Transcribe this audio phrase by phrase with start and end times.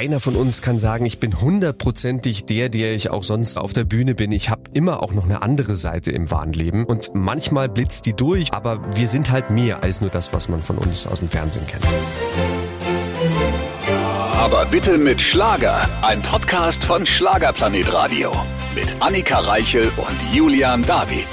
[0.00, 3.84] keiner von uns kann sagen, ich bin hundertprozentig der, der ich auch sonst auf der
[3.84, 4.32] Bühne bin.
[4.32, 8.14] Ich habe immer auch noch eine andere Seite im wahren Leben und manchmal blitzt die
[8.14, 11.28] durch, aber wir sind halt mehr als nur das, was man von uns aus dem
[11.28, 11.84] Fernsehen kennt.
[14.38, 15.86] Aber bitte mit Schlager.
[16.00, 18.32] Ein Podcast von Schlagerplanet Radio.
[18.74, 21.28] Mit Annika Reichel und Julian David.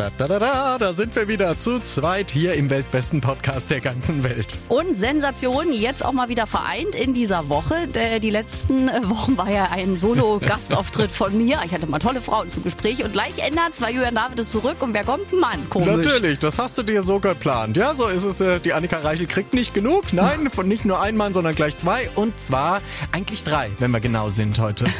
[0.00, 3.80] Da, da, da, da, da sind wir wieder zu zweit hier im weltbesten Podcast der
[3.80, 4.56] ganzen Welt.
[4.70, 7.86] Und Sensation, jetzt auch mal wieder vereint in dieser Woche.
[8.22, 11.58] Die letzten Wochen war ja ein Solo-Gastauftritt von mir.
[11.66, 14.76] Ich hatte mal tolle Frauen zum Gespräch und gleich ändert zwei Julian David ist zurück
[14.80, 15.34] und wer kommt?
[15.34, 15.88] Mann, komisch.
[15.88, 17.76] Natürlich, das hast du dir so geplant.
[17.76, 18.40] Ja, so ist es.
[18.40, 20.14] Äh, die Annika Reichel kriegt nicht genug.
[20.14, 22.08] Nein, von nicht nur ein Mann, sondern gleich zwei.
[22.14, 22.80] Und zwar
[23.12, 24.86] eigentlich drei, wenn wir genau sind heute.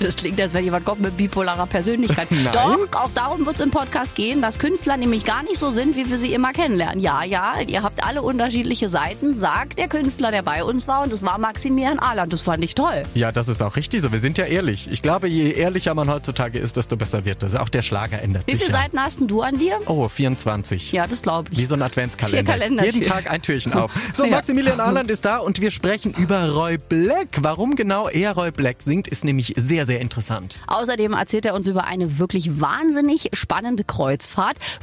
[0.00, 2.28] Das klingt, als wenn jemand kommt mit bipolarer Persönlichkeit.
[2.30, 2.52] Nein.
[2.52, 5.96] Doch, auch darum wird es im Podcast gehen, dass Künstler nämlich gar nicht so sind,
[5.96, 7.00] wie wir sie immer kennenlernen.
[7.00, 11.02] Ja, ja, ihr habt alle unterschiedliche Seiten, sagt der Künstler, der bei uns war.
[11.02, 12.32] Und das war Maximilian Ahland.
[12.32, 13.04] Das fand ich toll.
[13.14, 14.12] Ja, das ist auch richtig so.
[14.12, 14.90] Wir sind ja ehrlich.
[14.90, 17.54] Ich glaube, je ehrlicher man heutzutage ist, desto besser wird es.
[17.54, 18.62] Auch der Schlager ändert Wie sich.
[18.62, 18.80] viele ja.
[18.80, 19.78] Seiten hast denn du an dir?
[19.86, 20.92] Oh, 24.
[20.92, 21.58] Ja, das glaube ich.
[21.58, 22.84] Wie so ein Adventskalender.
[22.84, 23.92] Jeden Tag ein Türchen auf.
[24.14, 24.26] So.
[24.26, 27.28] Maximilian Ahland ist da und wir sprechen über Roy Black.
[27.40, 30.58] Warum genau er Roy Black singt, ist nämlich sehr, sehr interessant.
[30.66, 34.31] Außerdem erzählt er uns über eine wirklich wahnsinnig spannende Kreuzfahrt.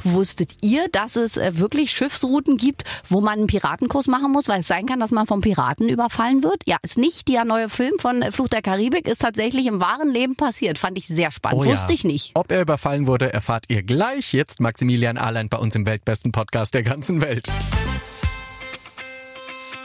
[0.04, 4.60] Wusstet ihr, dass es äh, wirklich Schiffsrouten gibt, wo man einen Piratenkurs machen muss, weil
[4.60, 6.62] es sein kann, dass man vom Piraten überfallen wird?
[6.66, 10.10] Ja, ist nicht der neue Film von äh, Fluch der Karibik, ist tatsächlich im wahren
[10.10, 10.78] Leben passiert.
[10.78, 11.60] Fand ich sehr spannend.
[11.60, 11.72] Oh ja.
[11.72, 12.32] Wusste ich nicht.
[12.34, 14.32] Ob er überfallen wurde, erfahrt ihr gleich.
[14.32, 17.50] Jetzt Maximilian Ahland bei uns im weltbesten Podcast der ganzen Welt.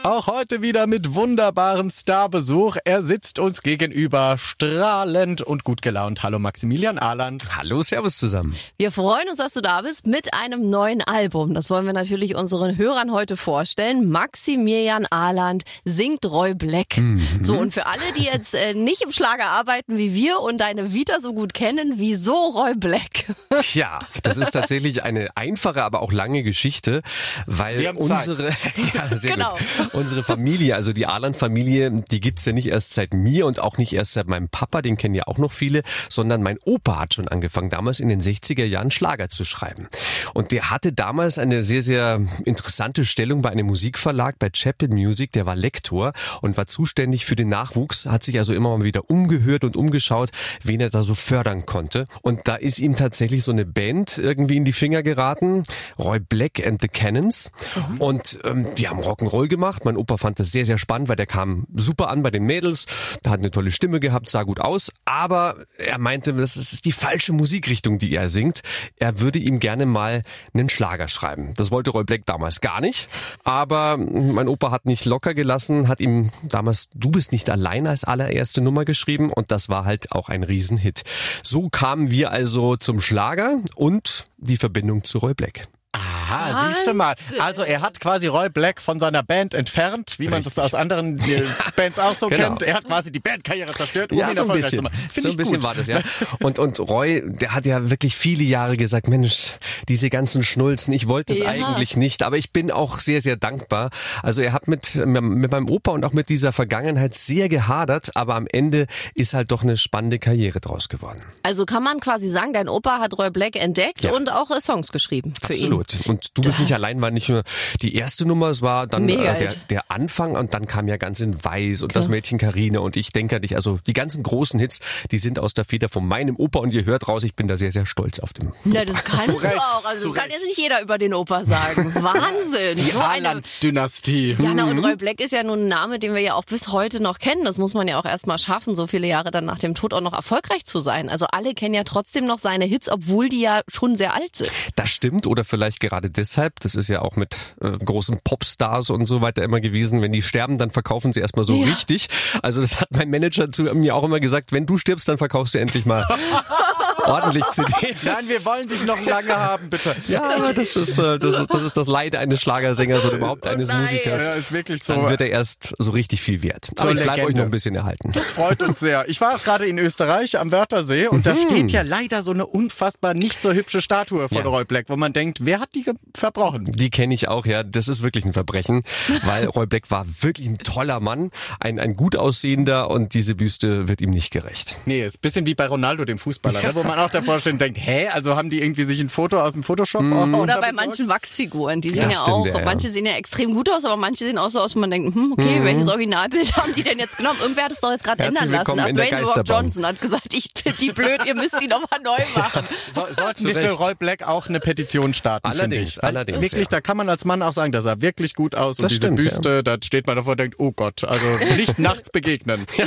[0.06, 2.76] Auch heute wieder mit wunderbarem Starbesuch.
[2.84, 6.22] Er sitzt uns gegenüber, strahlend und gut gelaunt.
[6.22, 7.56] Hallo Maximilian Ahland.
[7.56, 8.54] Hallo, Servus zusammen.
[8.78, 11.54] Wir freuen uns, dass du da bist mit einem neuen Album.
[11.54, 14.08] Das wollen wir natürlich unseren Hörern heute vorstellen.
[14.08, 17.00] Maximilian Ahland singt Roy Black.
[17.42, 20.94] So, und für alle, die jetzt äh, nicht im Schlager arbeiten wie wir und deine
[20.94, 23.24] Vita so gut kennen, wieso Roy Black?
[23.60, 27.02] Tja, das ist tatsächlich eine einfache, aber auch lange Geschichte,
[27.46, 28.28] weil Wir haben Zeit.
[28.28, 28.50] unsere,
[28.94, 29.48] ja, sehr Genau.
[29.50, 29.95] gut.
[29.96, 33.92] Unsere Familie, also die Ahland-Familie, die gibt's ja nicht erst seit mir und auch nicht
[33.92, 37.28] erst seit meinem Papa, den kennen ja auch noch viele, sondern mein Opa hat schon
[37.28, 39.88] angefangen, damals in den 60er Jahren Schlager zu schreiben.
[40.34, 45.32] Und der hatte damals eine sehr, sehr interessante Stellung bei einem Musikverlag, bei Chapel Music,
[45.32, 46.12] der war Lektor
[46.42, 50.30] und war zuständig für den Nachwuchs, hat sich also immer mal wieder umgehört und umgeschaut,
[50.62, 52.06] wen er da so fördern konnte.
[52.22, 55.62] Und da ist ihm tatsächlich so eine Band irgendwie in die Finger geraten,
[55.98, 57.50] Roy Black and the Cannons.
[57.98, 59.75] Und ähm, die haben Rock'n'Roll gemacht.
[59.84, 62.86] Mein Opa fand das sehr, sehr spannend, weil der kam super an bei den Mädels,
[63.24, 66.92] der hat eine tolle Stimme gehabt, sah gut aus, aber er meinte, das ist die
[66.92, 68.62] falsche Musikrichtung, die er singt.
[68.96, 70.22] Er würde ihm gerne mal
[70.54, 71.54] einen Schlager schreiben.
[71.56, 73.08] Das wollte Roy Black damals gar nicht,
[73.44, 78.04] aber mein Opa hat nicht locker gelassen, hat ihm damals Du bist nicht allein als
[78.04, 81.04] allererste Nummer geschrieben und das war halt auch ein Riesenhit.
[81.42, 85.68] So kamen wir also zum Schlager und die Verbindung zu Roy Black.
[85.96, 87.14] Aha, siehst du mal.
[87.38, 91.16] Also er hat quasi Roy Black von seiner Band entfernt, wie man das aus anderen
[91.76, 92.48] Bands auch so Genau.
[92.48, 92.62] kennt.
[92.62, 94.88] Er hat quasi die Bandkarriere zerstört, um Ja, ihn so ein bisschen.
[95.16, 95.62] So ein bisschen gut.
[95.64, 96.00] war das, ja.
[96.40, 99.52] Und, und Roy, der hat ja wirklich viele Jahre gesagt, Mensch,
[99.88, 101.46] diese ganzen Schnulzen, ich wollte es Ja.
[101.48, 103.90] eigentlich nicht, aber ich bin auch sehr, sehr dankbar.
[104.22, 108.34] Also er hat mit, mit meinem Opa und auch mit dieser Vergangenheit sehr gehadert, aber
[108.34, 111.20] am Ende ist halt doch eine spannende Karriere draus geworden.
[111.42, 114.12] Also kann man quasi sagen, dein Opa hat Roy Black entdeckt Ja.
[114.12, 115.58] und auch Songs geschrieben für ihn.
[115.94, 116.06] Absolut.
[116.06, 117.42] Und du bist nicht allein war nicht nur
[117.82, 121.20] die erste Nummer, es war dann äh, der, der Anfang und dann kam ja ganz
[121.20, 123.54] in Weiß und das Mädchen Karina und ich denke an dich.
[123.54, 124.80] Also die ganzen großen Hits,
[125.10, 127.56] die sind aus der Feder von meinem Opa und ihr hört raus, ich bin da
[127.56, 128.52] sehr, sehr stolz auf dem.
[128.64, 129.84] Ja, das kannst du auch.
[129.84, 131.94] Also das kann jetzt nicht jeder über den Opa sagen.
[132.02, 132.76] Wahnsinn.
[132.76, 134.36] Die So eine Ahland-Dynastie.
[134.38, 136.68] Ja, na, und Roy Black ist ja nun ein Name, den wir ja auch bis
[136.68, 137.44] heute noch kennen.
[137.44, 140.00] Das muss man ja auch erstmal schaffen, so viele Jahre dann nach dem Tod auch
[140.00, 141.08] noch erfolgreich zu sein.
[141.08, 144.50] Also alle kennen ja trotzdem noch seine Hits, obwohl die ja schon sehr alt sind.
[144.74, 146.60] Das stimmt oder vielleicht gerade deshalb.
[146.60, 150.02] Das ist ja auch mit äh, großen Popstars und so weiter immer gewesen.
[150.02, 151.66] Wenn die sterben, dann verkaufen sie erstmal so Ja.
[151.66, 152.08] richtig.
[152.42, 155.54] Also das hat mein Manager zu mir auch immer gesagt, wenn du stirbst, dann verkaufst
[155.54, 156.06] du endlich mal
[157.04, 158.02] ordentlich CDs.
[158.04, 159.94] Nein, wir wollen dich noch lange haben, bitte.
[160.08, 163.68] Ja, das ist, äh, das, ist, das ist das Leid eines Schlagersängers oder überhaupt eines
[163.68, 163.82] nein.
[163.82, 164.26] Musikers.
[164.26, 164.94] Ja, ist wirklich so.
[164.94, 166.70] Dann wird er erst so richtig viel wert.
[166.78, 168.12] Aber ich bleibe euch noch ein bisschen erhalten.
[168.12, 169.08] Freut uns sehr.
[169.08, 171.38] Ich war gerade in Österreich am Wörthersee und da Mhm.
[171.38, 174.44] steht ja leider so eine unfassbar nicht so hübsche Statue von Ja.
[174.44, 175.84] Roy Black, wo man denkt, wer hat die
[176.14, 176.64] verbrochen?
[176.64, 177.62] Die kenne ich auch, ja.
[177.62, 178.82] Das ist wirklich ein Verbrechen,
[179.24, 183.88] weil Roy Black war wirklich ein toller Mann, ein, ein gut aussehender und diese Büste
[183.88, 184.76] wird ihm nicht gerecht.
[184.86, 186.74] Nee, ist ein bisschen wie bei Ronaldo, dem Fußballer, ne?
[186.74, 189.40] wo man auch davor steht und denkt, hä, also haben die irgendwie sich ein Foto
[189.40, 190.34] aus dem Photoshop mm.
[190.34, 193.54] Oder bei manchen Wachsfiguren, die sehen das ja stimmt, auch, ja, manche sehen ja extrem
[193.54, 195.64] gut aus, aber manche sehen auch so aus, wo man denkt, hm, okay, mhm.
[195.64, 197.38] welches Originalbild haben die denn jetzt genommen?
[197.40, 198.76] Irgendwer hat es doch jetzt gerade ändern lassen.
[198.76, 200.50] Dwayne Rock Johnson hat gesagt, ich
[200.80, 202.66] die blöd, ihr müsst die nochmal neu machen.
[202.92, 206.40] So, sollten wir für Roy Black auch eine Petition starten, Allerdings, allerdings.
[206.40, 206.70] Wirklich, ja.
[206.70, 208.76] da kann man als Mann auch sagen, das sah wirklich gut aus.
[208.76, 209.62] Das und diese stimmt, Büste, ja.
[209.62, 212.66] da steht man davor und denkt, oh Gott, also nicht nachts begegnen.
[212.76, 212.86] Ja.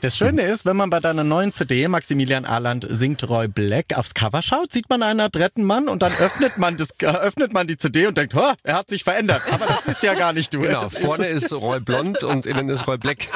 [0.00, 2.46] Das Schöne ist, wenn man bei deiner neuen CD Maximilian
[2.80, 6.58] Arland singt Roy Black aufs Cover schaut, sieht man einen adretten Mann und dann öffnet
[6.58, 9.42] man das, öffnet man die CD und denkt, er hat sich verändert.
[9.50, 10.60] Aber das ist ja gar nicht du.
[10.60, 13.28] Genau, es vorne ist, ist Roy Blond und innen ist Roy Black.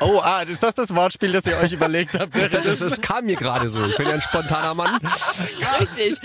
[0.00, 2.34] Oh, ah, ist das das Wortspiel, das ihr euch überlegt habt?
[2.34, 3.84] Das, das kam mir gerade so.
[3.86, 4.98] Ich bin ja ein spontaner Mann.
[5.80, 6.16] Richtig.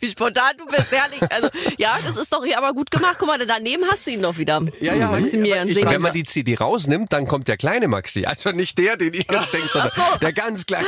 [0.00, 1.20] Wie spontan du bist, herrlich.
[1.30, 1.48] Also,
[1.78, 3.16] ja, das ist doch hier aber gut gemacht.
[3.18, 4.60] Guck mal, daneben hast du ihn doch wieder.
[4.80, 5.68] Ja, ja, Maximilian.
[5.68, 8.24] Ich, wenn man die CD rausnimmt, dann kommt der kleine Maxi.
[8.24, 10.18] Also nicht der, den ihr jetzt denkt, sondern so.
[10.20, 10.86] der ganz kleine.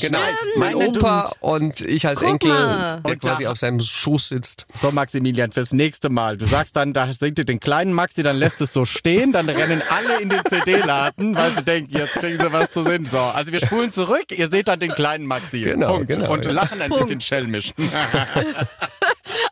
[0.00, 0.20] Genau.
[0.56, 3.00] Mein Opa und ich als Guck Enkel, mal.
[3.02, 4.66] der quasi auf seinem Schoß sitzt.
[4.74, 6.36] So, Maximilian, fürs nächste Mal.
[6.36, 9.48] Du sagst dann, da singt ihr den kleinen Maxi, dann lässt es so stehen, dann
[9.48, 13.04] rennen alle in den CD-Laden, weil sie denken, jetzt kriegen sie was zu sehen.
[13.04, 15.60] So, also wir spulen zurück, ihr seht dann den kleinen Maxi.
[15.62, 16.08] Genau, Punkt.
[16.08, 16.52] Genau, und ja.
[16.52, 17.06] lachen ein Punkt.
[17.06, 17.72] bisschen schelmisch.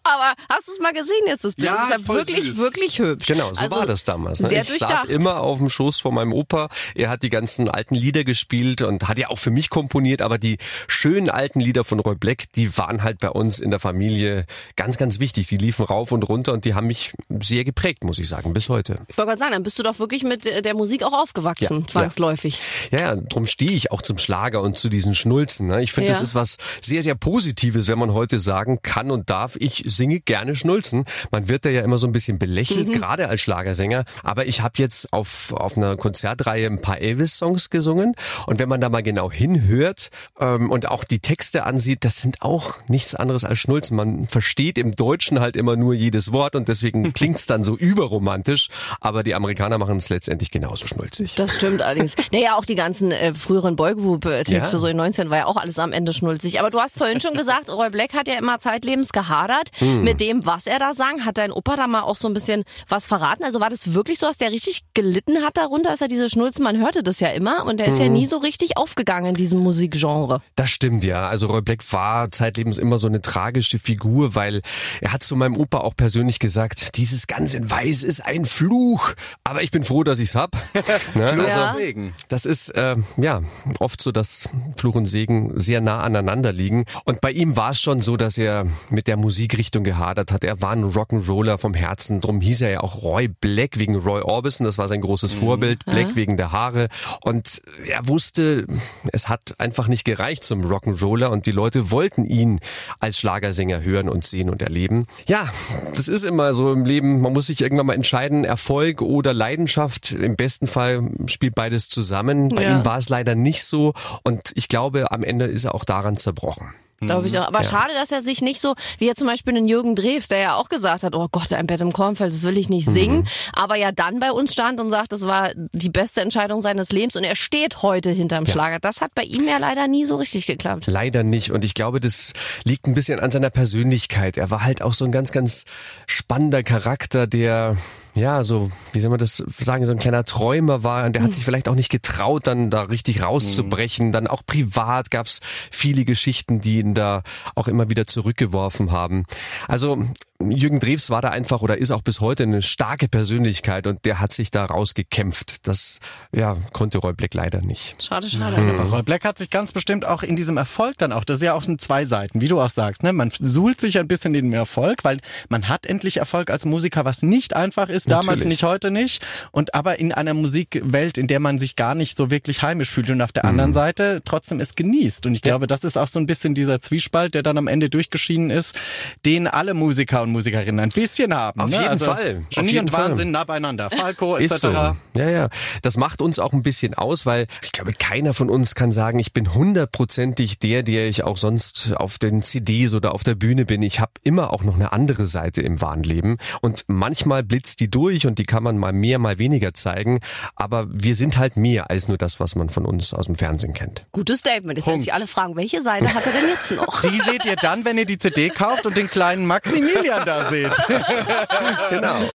[0.04, 1.68] Aber hast du es mal gesehen jetzt, das Bild?
[1.68, 2.58] Ja, ist ja wirklich, süß.
[2.58, 3.26] wirklich hübsch.
[3.26, 4.40] Genau, so also war das damals.
[4.40, 4.60] Ne?
[4.60, 6.68] ich saß immer auf dem Schoß von meinem Opa.
[6.94, 10.36] Er hat die ganzen alten Lieder gespielt und hat ja auch für mich komponiert, aber
[10.36, 10.58] die
[10.88, 14.46] schönen alten Lieder von Roy Black, die waren halt bei uns in der Familie
[14.76, 15.46] ganz, ganz wichtig.
[15.46, 18.68] Die liefen rauf und runter und die haben mich sehr geprägt, muss ich sagen, bis
[18.68, 18.98] heute.
[19.08, 21.86] Ich wollte gerade sagen, dann bist du doch wirklich mit der Musik auch aufgewachsen, ja,
[21.86, 22.60] zwangsläufig.
[22.90, 25.68] Ja, ja, darum stehe ich auch zum Schlager und zu diesen Schnulzen.
[25.68, 25.82] Ne?
[25.82, 26.12] Ich finde, ja.
[26.12, 30.03] das ist was sehr, sehr Positives, wenn man heute sagen kann und darf, ich singe
[30.24, 31.04] gerne Schnulzen.
[31.30, 32.92] Man wird da ja immer so ein bisschen belächelt, mhm.
[32.92, 34.04] gerade als Schlagersänger.
[34.22, 38.12] Aber ich habe jetzt auf, auf einer Konzertreihe ein paar Elvis-Songs gesungen.
[38.46, 40.10] Und wenn man da mal genau hinhört
[40.40, 43.96] ähm, und auch die Texte ansieht, das sind auch nichts anderes als Schnulzen.
[43.96, 48.68] Man versteht im Deutschen halt immer nur jedes Wort und deswegen klingt's dann so überromantisch.
[49.00, 51.34] Aber die Amerikaner machen es letztendlich genauso schnulzig.
[51.34, 52.16] Das stimmt allerdings.
[52.32, 54.78] Naja, auch die ganzen äh, früheren Boygroup-Texte, ja.
[54.78, 56.60] so in 19 war ja auch alles am Ende schnulzig.
[56.60, 60.02] Aber du hast vorhin schon gesagt, Roy Black hat ja immer zeitlebens gehadert hm.
[60.02, 61.24] mit dem, was er da sang.
[61.24, 63.44] Hat dein Opa da mal auch so ein bisschen was verraten?
[63.44, 66.64] Also war das wirklich so, dass der richtig gelitten hat darunter, dass er diese Schnulzen,
[66.64, 68.04] man hörte das ja immer und der ist hm.
[68.04, 70.40] ja nie so richtig aufgegangen in diesem Musikgenre.
[70.56, 71.28] Das stimmt, ja.
[71.28, 74.62] Also Roy Black war zeitlebens immer so eine tragische Figur, weil
[75.00, 79.14] er hat zu meinem Opa auch persönlich gesagt, dieses ganz in Weiß ist ein Fluch.
[79.42, 80.52] Aber ich bin froh, dass ich's hab.
[81.14, 81.26] ne?
[81.26, 81.74] Fluch ja.
[81.76, 82.14] Segen.
[82.28, 83.42] Das ist äh, ja
[83.80, 86.84] oft so, dass Fluch und Segen sehr nah aneinander liegen.
[87.04, 90.44] Und bei ihm war es schon so, dass er mit der Musikrichtung gehadert hat.
[90.44, 92.20] Er war ein Rock'n'Roller vom Herzen.
[92.20, 94.64] Drum hieß er ja auch Roy Black wegen Roy Orbison.
[94.64, 95.40] Das war sein großes mhm.
[95.40, 95.84] Vorbild.
[95.86, 96.16] Black ja.
[96.16, 96.88] wegen der Haare.
[97.22, 98.66] Und er wusste,
[99.12, 102.60] es hat einfach nicht gereicht zum Rock'n'Roller und die Leute wollten ihn
[103.00, 105.06] als Schlagersänger hören und sehen und erleben.
[105.26, 105.48] Ja,
[105.94, 107.20] das ist immer so im Leben.
[107.20, 110.12] Man muss sich irgendwann mal entscheiden, Erfolg oder Leidenschaft.
[110.12, 112.50] Im besten Fall spielt beides zusammen.
[112.50, 112.78] Bei ja.
[112.78, 116.16] ihm war es leider nicht so und ich glaube, am Ende ist er auch daran
[116.16, 116.74] zerbrochen.
[117.00, 117.46] Glaube ich auch.
[117.46, 117.68] Aber ja.
[117.68, 120.54] schade, dass er sich nicht so, wie er zum Beispiel einen Jürgen Drews, der ja
[120.56, 123.18] auch gesagt hat, oh Gott, ein Bett im Kornfeld, das will ich nicht singen.
[123.18, 123.26] Mhm.
[123.52, 127.16] Aber ja dann bei uns stand und sagt, das war die beste Entscheidung seines Lebens
[127.16, 128.52] und er steht heute hinterm ja.
[128.52, 128.78] Schlager.
[128.78, 130.86] Das hat bei ihm ja leider nie so richtig geklappt.
[130.86, 131.50] Leider nicht.
[131.50, 132.32] Und ich glaube, das
[132.64, 134.36] liegt ein bisschen an seiner Persönlichkeit.
[134.36, 135.66] Er war halt auch so ein ganz, ganz
[136.06, 137.76] spannender Charakter, der
[138.14, 141.30] ja, so, wie soll man das sagen, so ein kleiner Träumer war und der hat
[141.30, 141.34] hm.
[141.34, 144.12] sich vielleicht auch nicht getraut, dann da richtig rauszubrechen.
[144.12, 145.40] Dann auch privat gab's
[145.70, 147.22] viele Geschichten, die ihn da
[147.56, 149.24] auch immer wieder zurückgeworfen haben.
[149.66, 150.06] Also
[150.50, 154.20] Jürgen Drews war da einfach oder ist auch bis heute eine starke Persönlichkeit und der
[154.20, 155.66] hat sich da rausgekämpft.
[155.66, 156.00] Das
[156.32, 158.02] ja, konnte Roy Black leider nicht.
[158.02, 158.60] Schade, schade.
[158.60, 158.78] Mhm.
[158.78, 161.42] Aber Roy Black hat sich ganz bestimmt auch in diesem Erfolg dann auch, das ist
[161.42, 163.12] ja auch sind zwei Seiten, wie du auch sagst, ne?
[163.12, 167.04] Man suhlt sich ein bisschen in den Erfolg, weil man hat endlich Erfolg als Musiker,
[167.04, 168.26] was nicht einfach ist, Natürlich.
[168.26, 169.24] damals nicht, heute nicht.
[169.50, 173.10] Und aber in einer Musikwelt, in der man sich gar nicht so wirklich heimisch fühlt
[173.10, 173.50] und auf der mhm.
[173.50, 175.26] anderen Seite trotzdem es genießt.
[175.26, 177.90] Und ich glaube, das ist auch so ein bisschen dieser Zwiespalt, der dann am Ende
[177.90, 178.76] durchgeschieden ist,
[179.24, 181.60] den alle Musiker und Musikerinnen ein bisschen haben.
[181.60, 181.76] Auf ne?
[181.76, 182.44] jeden also Fall.
[182.50, 183.10] Genie jeden und Fall.
[183.10, 183.88] Wahnsinn nah beieinander.
[183.90, 184.54] Falco etc.
[184.56, 184.68] So.
[184.70, 185.48] Ja, ja.
[185.82, 189.18] Das macht uns auch ein bisschen aus, weil ich glaube, keiner von uns kann sagen,
[189.18, 193.64] ich bin hundertprozentig der, der ich auch sonst auf den CDs oder auf der Bühne
[193.64, 193.82] bin.
[193.82, 196.36] Ich habe immer auch noch eine andere Seite im wahren Leben.
[196.60, 200.20] Und manchmal blitzt die durch und die kann man mal mehr, mal weniger zeigen.
[200.56, 203.72] Aber wir sind halt mehr als nur das, was man von uns aus dem Fernsehen
[203.72, 204.06] kennt.
[204.12, 204.78] Gutes Statement.
[204.78, 207.02] Jetzt werden sich alle fragen, welche Seite hat er denn jetzt noch?
[207.02, 210.72] Die seht ihr dann, wenn ihr die CD kauft und den kleinen Maximilian da seht.
[211.90, 212.28] genau.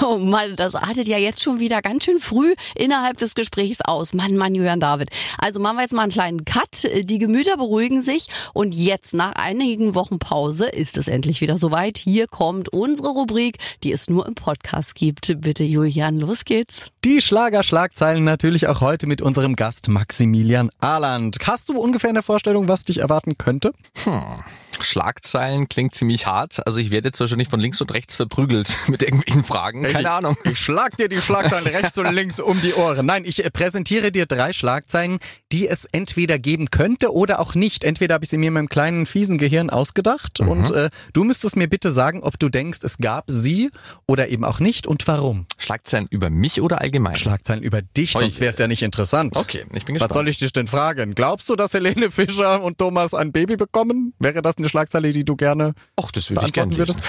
[0.00, 4.14] Oh Mann, das artet ja jetzt schon wieder ganz schön früh innerhalb des Gesprächs aus.
[4.14, 5.10] Mann, Mann, Julian David.
[5.38, 6.88] Also machen wir jetzt mal einen kleinen Cut.
[7.02, 11.98] Die Gemüter beruhigen sich und jetzt nach einigen Wochen Pause ist es endlich wieder soweit.
[11.98, 15.40] Hier kommt unsere Rubrik, die es nur im Podcast gibt.
[15.40, 16.86] Bitte Julian, los geht's.
[17.04, 21.38] Die Schlagerschlagzeilen natürlich auch heute mit unserem Gast Maximilian Ahland.
[21.44, 23.72] Hast du ungefähr eine Vorstellung, was dich erwarten könnte?
[24.04, 24.22] Hm.
[24.80, 26.66] Schlagzeilen klingt ziemlich hart.
[26.66, 29.82] Also ich werde jetzt wahrscheinlich von links und rechts verprügelt mit irgendwelchen Fragen.
[29.82, 30.36] Keine ich, Ahnung.
[30.44, 33.06] Ich schlag dir die Schlagzeilen rechts und links um die Ohren.
[33.06, 35.18] Nein, ich äh, präsentiere dir drei Schlagzeilen,
[35.52, 37.84] die es entweder geben könnte oder auch nicht.
[37.84, 40.48] Entweder habe ich sie mir in meinem kleinen fiesen Gehirn ausgedacht mhm.
[40.48, 43.70] und äh, du müsstest mir bitte sagen, ob du denkst, es gab sie
[44.06, 45.46] oder eben auch nicht und warum.
[45.58, 47.16] Schlagzeilen über mich oder allgemein?
[47.16, 49.36] Schlagzeilen über dich, sonst wäre es ja nicht interessant.
[49.36, 50.10] Okay, ich bin gespannt.
[50.10, 51.14] Was soll ich dich denn fragen?
[51.14, 54.14] Glaubst du, dass Helene Fischer und Thomas ein Baby bekommen?
[54.18, 57.00] Wäre das eine Schlagzeile, die du gerne Ach, das würde ich gerne würdest?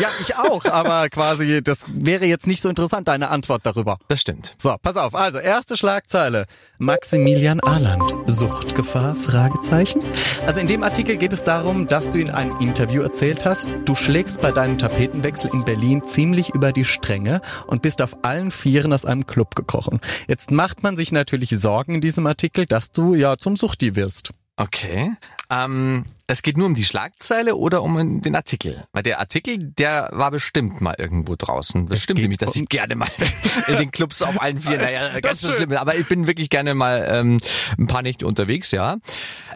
[0.00, 3.98] Ja, ich auch, aber quasi, das wäre jetzt nicht so interessant, deine Antwort darüber.
[4.08, 4.54] Das stimmt.
[4.58, 5.14] So, pass auf.
[5.14, 6.46] Also, erste Schlagzeile.
[6.78, 8.02] Maximilian Ahland.
[8.26, 9.14] Suchtgefahr?
[9.14, 10.02] Fragezeichen.
[10.46, 13.94] Also in dem Artikel geht es darum, dass du in einem Interview erzählt hast, du
[13.94, 18.92] schlägst bei deinem Tapetenwechsel in Berlin ziemlich über die Stränge und bist auf allen Vieren
[18.92, 20.00] aus einem Club gekrochen.
[20.28, 24.32] Jetzt macht man sich natürlich Sorgen in diesem Artikel, dass du ja zum Suchti wirst.
[24.56, 25.12] Okay.
[25.54, 28.84] Ähm, es geht nur um die Schlagzeile oder um den Artikel?
[28.92, 31.86] Weil der Artikel, der war bestimmt mal irgendwo draußen.
[31.86, 33.10] Das stimmt nämlich, dass ich gerne mal
[33.68, 35.72] in den Clubs auf allen vier, naja, ganz so schlimm.
[35.72, 37.40] Aber ich bin wirklich gerne mal ähm,
[37.78, 38.96] ein paar Nächte unterwegs, ja.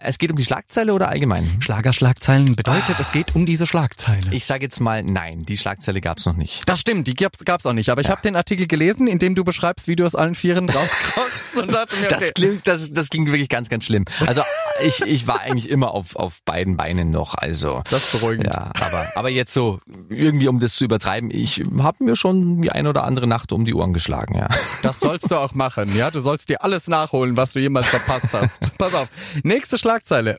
[0.01, 1.49] Es geht um die Schlagzeile oder allgemein?
[1.61, 3.01] Schlagerschlagzeilen bedeutet, ah.
[3.01, 4.21] es geht um diese Schlagzeile.
[4.31, 6.69] Ich sage jetzt mal nein, die Schlagzeile gab's noch nicht.
[6.69, 7.91] Das stimmt, die gab's, gab's auch nicht.
[7.91, 8.13] Aber ich ja.
[8.13, 11.59] habe den Artikel gelesen, in dem du beschreibst, wie du aus allen Vieren rauskommst.
[11.59, 12.17] und dachte mir, okay.
[12.19, 14.05] Das klingt, das, das klingt wirklich ganz, ganz schlimm.
[14.27, 14.43] Also
[14.83, 17.35] ich, ich war eigentlich immer auf, auf beiden Beinen noch.
[17.35, 18.47] Also das ist beruhigend.
[18.47, 22.71] Ja, aber, aber jetzt so irgendwie, um das zu übertreiben, ich habe mir schon die
[22.71, 24.37] ein oder andere Nacht um die Ohren geschlagen.
[24.37, 24.49] Ja.
[24.83, 25.95] Das sollst du auch machen.
[25.97, 28.79] Ja, du sollst dir alles nachholen, was du jemals verpasst hast.
[28.79, 29.09] Pass auf.
[29.43, 29.88] Nächste Schlagzeile.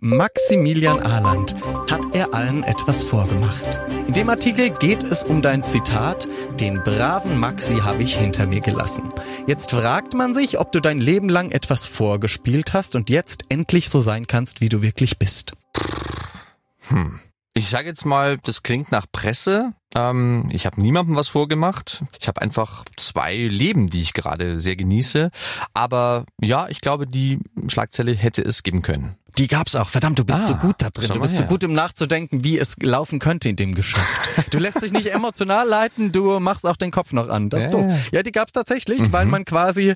[0.01, 1.55] Maximilian Ahland.
[1.89, 3.81] Hat er allen etwas vorgemacht?
[4.05, 6.27] In dem Artikel geht es um dein Zitat.
[6.59, 9.11] Den braven Maxi habe ich hinter mir gelassen.
[9.47, 13.89] Jetzt fragt man sich, ob du dein Leben lang etwas vorgespielt hast und jetzt endlich
[13.89, 15.53] so sein kannst, wie du wirklich bist.
[16.89, 17.19] Hm.
[17.55, 19.73] Ich sage jetzt mal, das klingt nach Presse.
[19.95, 22.03] Ähm, ich habe niemandem was vorgemacht.
[22.19, 25.31] Ich habe einfach zwei Leben, die ich gerade sehr genieße.
[25.73, 29.15] Aber ja, ich glaube, die Schlagzeile hätte es geben können.
[29.37, 29.89] Die gab's auch.
[29.89, 31.09] Verdammt, du bist ah, so gut da drin.
[31.13, 34.53] Du bist so gut im Nachzudenken, wie es laufen könnte in dem Geschäft.
[34.53, 37.49] Du lässt dich nicht emotional leiten, du machst auch den Kopf noch an.
[37.49, 37.71] Das ist ja.
[37.71, 38.09] doof.
[38.11, 39.13] Ja, die gab's tatsächlich, mhm.
[39.13, 39.93] weil man quasi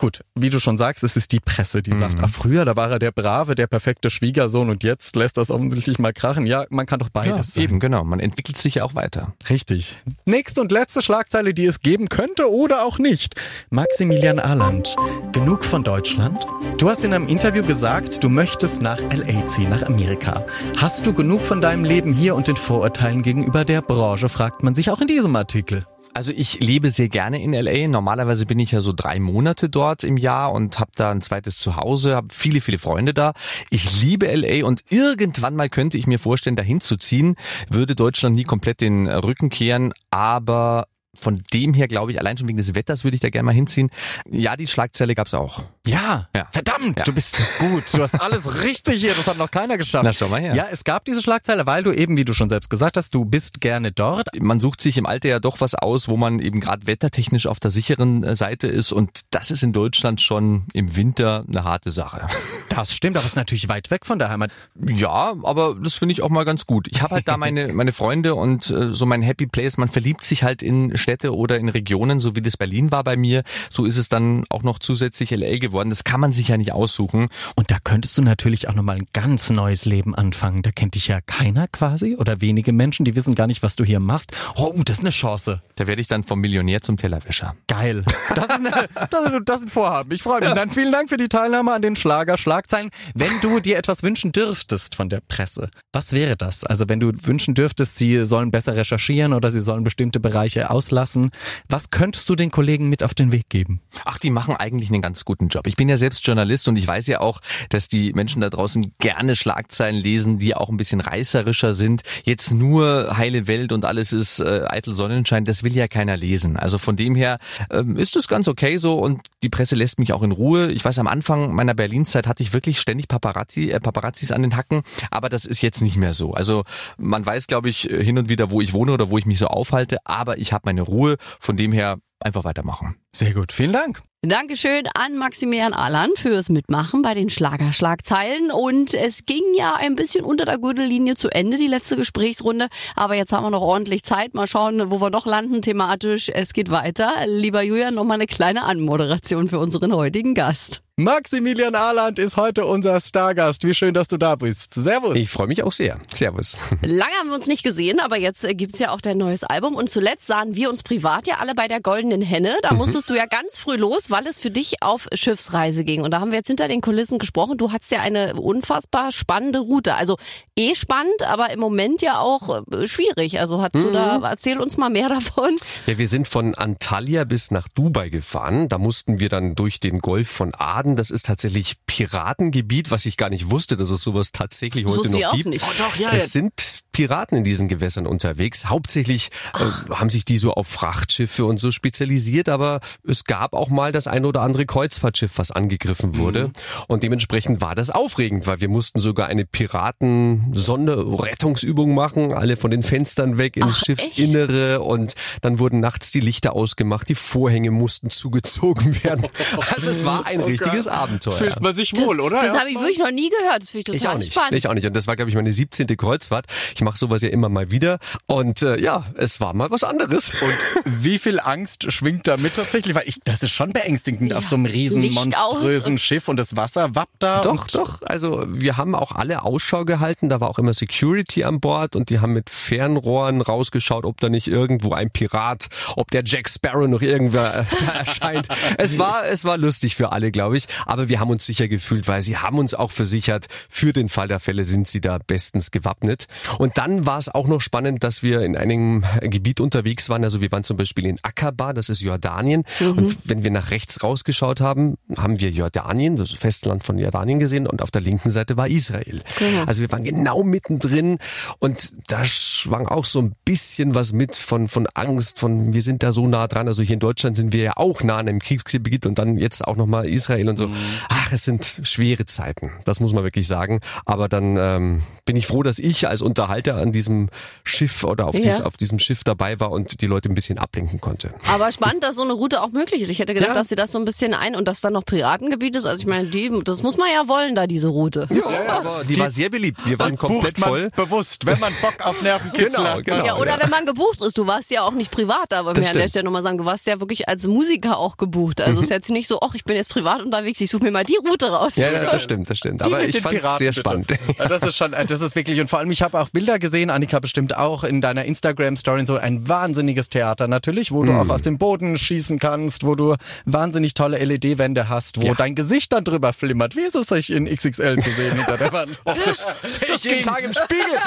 [0.00, 1.98] Gut, wie du schon sagst, es ist die Presse, die mhm.
[1.98, 5.50] sagt, ach früher, da war er der brave, der perfekte Schwiegersohn und jetzt lässt das
[5.50, 6.46] offensichtlich mal krachen.
[6.46, 7.62] Ja, man kann doch beides ja.
[7.62, 8.04] Eben, genau.
[8.04, 9.34] Man entwickelt sich ja auch weiter.
[9.50, 9.98] Richtig.
[10.24, 13.34] Nächste und letzte Schlagzeile, die es geben könnte oder auch nicht.
[13.70, 14.94] Maximilian Ahland.
[15.32, 16.46] Genug von Deutschland?
[16.78, 20.46] Du hast in einem Interview gesagt, du möchtest nach LA ziehen, nach Amerika.
[20.76, 24.76] Hast du genug von deinem Leben hier und den Vorurteilen gegenüber der Branche, fragt man
[24.76, 25.86] sich auch in diesem Artikel.
[26.18, 27.86] Also ich lebe sehr gerne in LA.
[27.86, 31.58] Normalerweise bin ich ja so drei Monate dort im Jahr und habe da ein zweites
[31.58, 33.34] Zuhause, habe viele, viele Freunde da.
[33.70, 37.36] Ich liebe LA und irgendwann mal könnte ich mir vorstellen, dahin zu ziehen.
[37.70, 42.48] Würde Deutschland nie komplett den Rücken kehren, aber von dem her glaube ich, allein schon
[42.48, 43.90] wegen des Wetters würde ich da gerne mal hinziehen.
[44.30, 45.62] Ja, die Schlagzeile gab's auch.
[45.86, 46.48] Ja, ja.
[46.52, 47.04] verdammt, ja.
[47.04, 47.84] du bist gut.
[47.92, 50.04] Du hast alles richtig hier, das hat noch keiner geschafft.
[50.04, 50.54] Na, schau mal her.
[50.54, 53.24] Ja, es gab diese Schlagzeile, weil du eben, wie du schon selbst gesagt hast, du
[53.24, 54.28] bist gerne dort.
[54.38, 57.58] Man sucht sich im Alter ja doch was aus, wo man eben gerade wettertechnisch auf
[57.58, 61.90] der sicheren äh, Seite ist und das ist in Deutschland schon im Winter eine harte
[61.90, 62.26] Sache.
[62.68, 64.52] Das stimmt, aber es ist natürlich weit weg von der Heimat.
[64.86, 66.86] Ja, aber das finde ich auch mal ganz gut.
[66.90, 70.22] Ich habe halt da meine, meine Freunde und äh, so mein Happy Place, man verliebt
[70.22, 73.42] sich halt in Städte oder in Regionen, so wie das Berlin war bei mir.
[73.70, 75.90] So ist es dann auch noch zusätzlich LA geworden.
[75.90, 77.28] Das kann man sich ja nicht aussuchen.
[77.56, 80.62] Und da könntest du natürlich auch nochmal ein ganz neues Leben anfangen.
[80.62, 83.84] Da kennt dich ja keiner quasi oder wenige Menschen, die wissen gar nicht, was du
[83.84, 84.32] hier machst.
[84.56, 85.62] Oh, das ist eine Chance.
[85.76, 87.54] Da werde ich dann vom Millionär zum Tellerwäscher.
[87.66, 88.04] Geil.
[88.34, 88.88] Das ist, eine,
[89.44, 90.12] das ist, ein Vorhaben.
[90.12, 90.48] Ich freue mich.
[90.48, 90.54] Ja.
[90.54, 92.90] Dann vielen Dank für die Teilnahme an den Schlager Schlagzeilen.
[93.14, 96.64] Wenn du dir etwas wünschen dürftest von der Presse, was wäre das?
[96.64, 101.30] Also wenn du wünschen dürftest, sie sollen besser recherchieren oder sie sollen bestimmte Bereiche auslassen,
[101.68, 103.80] was könntest du den Kollegen mit auf den Weg geben?
[104.04, 105.66] Ach, die machen eigentlich einen ganz guten Job.
[105.66, 108.94] Ich bin ja selbst Journalist und ich weiß ja auch, dass die Menschen da draußen
[108.98, 112.02] gerne Schlagzeilen lesen, die auch ein bisschen reißerischer sind.
[112.24, 116.56] Jetzt nur heile Welt und alles ist äh, eitel Sonnenschein, das will ja keiner lesen.
[116.56, 117.38] Also von dem her
[117.70, 120.72] ähm, ist es ganz okay so und die Presse lässt mich auch in Ruhe.
[120.72, 124.56] Ich weiß, am Anfang meiner Berlin-Zeit hatte ich wirklich ständig Paparazzi, äh, Paparazzis an den
[124.56, 126.32] Hacken, aber das ist jetzt nicht mehr so.
[126.32, 126.64] Also
[126.96, 129.48] man weiß, glaube ich, hin und wieder, wo ich wohne oder wo ich mich so
[129.48, 131.16] aufhalte, aber ich habe meine keine Ruhe.
[131.40, 132.96] Von dem her einfach weitermachen.
[133.14, 134.02] Sehr gut, vielen Dank.
[134.22, 138.50] Dankeschön an Maximilian Ahlan fürs Mitmachen bei den Schlagerschlagzeilen.
[138.50, 142.66] Und es ging ja ein bisschen unter der Gürtellinie zu Ende, die letzte Gesprächsrunde.
[142.96, 144.34] Aber jetzt haben wir noch ordentlich Zeit.
[144.34, 146.28] Mal schauen, wo wir noch landen thematisch.
[146.28, 147.12] Es geht weiter.
[147.26, 150.82] Lieber Julian, nochmal eine kleine Anmoderation für unseren heutigen Gast.
[151.00, 153.62] Maximilian Ahland ist heute unser Stargast.
[153.62, 154.74] Wie schön, dass du da bist.
[154.74, 155.16] Servus.
[155.16, 156.00] Ich freue mich auch sehr.
[156.12, 156.58] Servus.
[156.82, 159.76] Lange haben wir uns nicht gesehen, aber jetzt gibt's ja auch dein neues Album.
[159.76, 162.56] Und zuletzt sahen wir uns privat ja alle bei der Goldenen Henne.
[162.62, 162.78] Da mhm.
[162.78, 166.02] musstest du ja ganz früh los, weil es für dich auf Schiffsreise ging.
[166.02, 167.58] Und da haben wir jetzt hinter den Kulissen gesprochen.
[167.58, 169.94] Du hattest ja eine unfassbar spannende Route.
[169.94, 170.16] Also
[170.56, 173.38] eh spannend, aber im Moment ja auch äh, schwierig.
[173.38, 173.82] Also hast mhm.
[173.84, 175.54] du da, erzähl uns mal mehr davon.
[175.86, 178.68] Ja, wir sind von Antalya bis nach Dubai gefahren.
[178.68, 183.06] Da mussten wir dann durch den Golf von Aden Baden, das ist tatsächlich Piratengebiet, was
[183.06, 185.50] ich gar nicht wusste, dass es sowas tatsächlich heute noch gibt.
[185.50, 185.64] Nicht.
[185.64, 188.66] Oh, doch, ja, es sind Piraten in diesen Gewässern unterwegs.
[188.66, 189.60] Hauptsächlich äh,
[189.94, 194.08] haben sich die so auf Frachtschiffe und so spezialisiert, aber es gab auch mal das
[194.08, 196.48] ein oder andere Kreuzfahrtschiff, was angegriffen wurde.
[196.48, 196.52] Mhm.
[196.88, 202.82] Und dementsprechend war das aufregend, weil wir mussten sogar eine Piraten-Sonderrettungsübung machen, alle von den
[202.82, 204.80] Fenstern weg ins Ach, Schiffsinnere echt?
[204.80, 209.28] und dann wurden nachts die Lichter ausgemacht, die Vorhänge mussten zugezogen werden.
[209.70, 210.94] Also es war ein oh richtiges Gott.
[210.94, 211.34] Abenteuer.
[211.34, 212.40] Fühlt man sich wohl, das, oder?
[212.40, 212.60] Das ja.
[212.60, 213.62] habe ich wirklich noch nie gehört.
[213.62, 214.32] Das finde ich total ich auch nicht.
[214.32, 214.54] spannend.
[214.54, 214.86] Ich auch nicht.
[214.86, 215.86] Und das war, glaube ich, meine 17.
[215.96, 216.46] Kreuzfahrt.
[216.74, 217.98] Ich mache sowas ja immer mal wieder.
[218.24, 220.32] Und äh, ja, es war mal was anderes.
[220.40, 222.94] Und wie viel Angst schwingt da mit tatsächlich?
[222.94, 224.38] Weil ich, das ist schon beängstigend ja.
[224.38, 227.42] auf so einem riesen, monströsen Schiff und das Wasser wappt da.
[227.42, 228.00] Doch, doch.
[228.02, 230.30] Also wir haben auch alle Ausschau gehalten.
[230.30, 234.30] Da war auch immer Security an Bord und die haben mit Fernrohren rausgeschaut, ob da
[234.30, 238.48] nicht irgendwo ein Pirat, ob der Jack Sparrow noch irgendwer da erscheint.
[238.78, 240.68] es war, es war lustig für alle, glaube ich.
[240.86, 244.28] Aber wir haben uns sicher gefühlt, weil sie haben uns auch versichert, für den Fall
[244.28, 246.28] der Fälle sind sie da bestens gewappnet.
[246.58, 250.22] Und dann war es auch noch spannend, dass wir in einem Gebiet unterwegs waren.
[250.22, 252.62] Also wir waren zum Beispiel in Aqaba, das ist Jordanien.
[252.78, 252.90] Mhm.
[252.90, 257.66] Und wenn wir nach rechts rausgeschaut haben, haben wir Jordanien, das Festland von Jordanien gesehen
[257.66, 259.20] und auf der linken Seite war Israel.
[259.40, 259.64] Genau.
[259.66, 261.18] Also wir waren genau mittendrin
[261.58, 266.04] und da schwang auch so ein bisschen was mit von, von Angst, von wir sind
[266.04, 266.68] da so nah dran.
[266.68, 269.66] Also hier in Deutschland sind wir ja auch nah an einem Kriegsgebiet und dann jetzt
[269.66, 270.68] auch nochmal Israel und so.
[270.68, 270.76] Mhm.
[271.08, 272.70] Ach, es sind schwere Zeiten.
[272.84, 273.80] Das muss man wirklich sagen.
[274.04, 277.28] Aber dann ähm, bin ich froh, dass ich als Unterhalter an diesem
[277.64, 278.42] Schiff oder auf, ja.
[278.42, 281.32] dies, auf diesem Schiff dabei war und die Leute ein bisschen ablenken konnte.
[281.52, 283.10] Aber spannend, dass so eine Route auch möglich ist.
[283.10, 283.54] Ich hätte gedacht, ja.
[283.54, 285.86] dass sie das so ein bisschen ein und dass dann noch Piratengebiet ist.
[285.86, 288.28] Also ich meine, die, das muss man ja wollen, da diese Route.
[288.30, 289.86] Ja, ja aber die, die, war sehr beliebt.
[289.86, 290.90] Wir waren komplett voll.
[290.96, 293.04] Bewusst, wenn man Bock auf Nervenkitzel genau, hat.
[293.04, 294.38] Genau, ja, oder wenn man gebucht ist.
[294.38, 296.86] Du warst ja auch nicht privat, aber mir an der Stelle nochmal sagen, du warst
[296.86, 298.60] ja wirklich als Musiker auch gebucht.
[298.60, 298.78] Also mhm.
[298.78, 301.04] es ist jetzt nicht so, ach, ich bin jetzt privat unterwegs, ich suche mir mal
[301.04, 301.72] die Route raus.
[301.76, 302.80] Ja, ja das stimmt, das stimmt.
[302.80, 303.80] Die aber ich fand es sehr bitte.
[303.80, 304.12] spannend.
[304.38, 307.18] Das ist schon, das ist wirklich, und vor allem, ich habe auch Bilder gesehen, Annika
[307.18, 311.16] bestimmt auch, in deiner Instagram-Story so ein wahnsinniges Theater natürlich, wo du mm.
[311.20, 315.34] auch aus dem Boden schießen kannst, wo du wahnsinnig tolle LED-Wände hast, wo ja.
[315.34, 316.76] dein Gesicht dann drüber flimmert.
[316.76, 319.00] Wie ist es, sich in XXL zu sehen hinter der Wand?
[319.04, 320.98] Och, das sehe ich jeden Tag im Spiegel.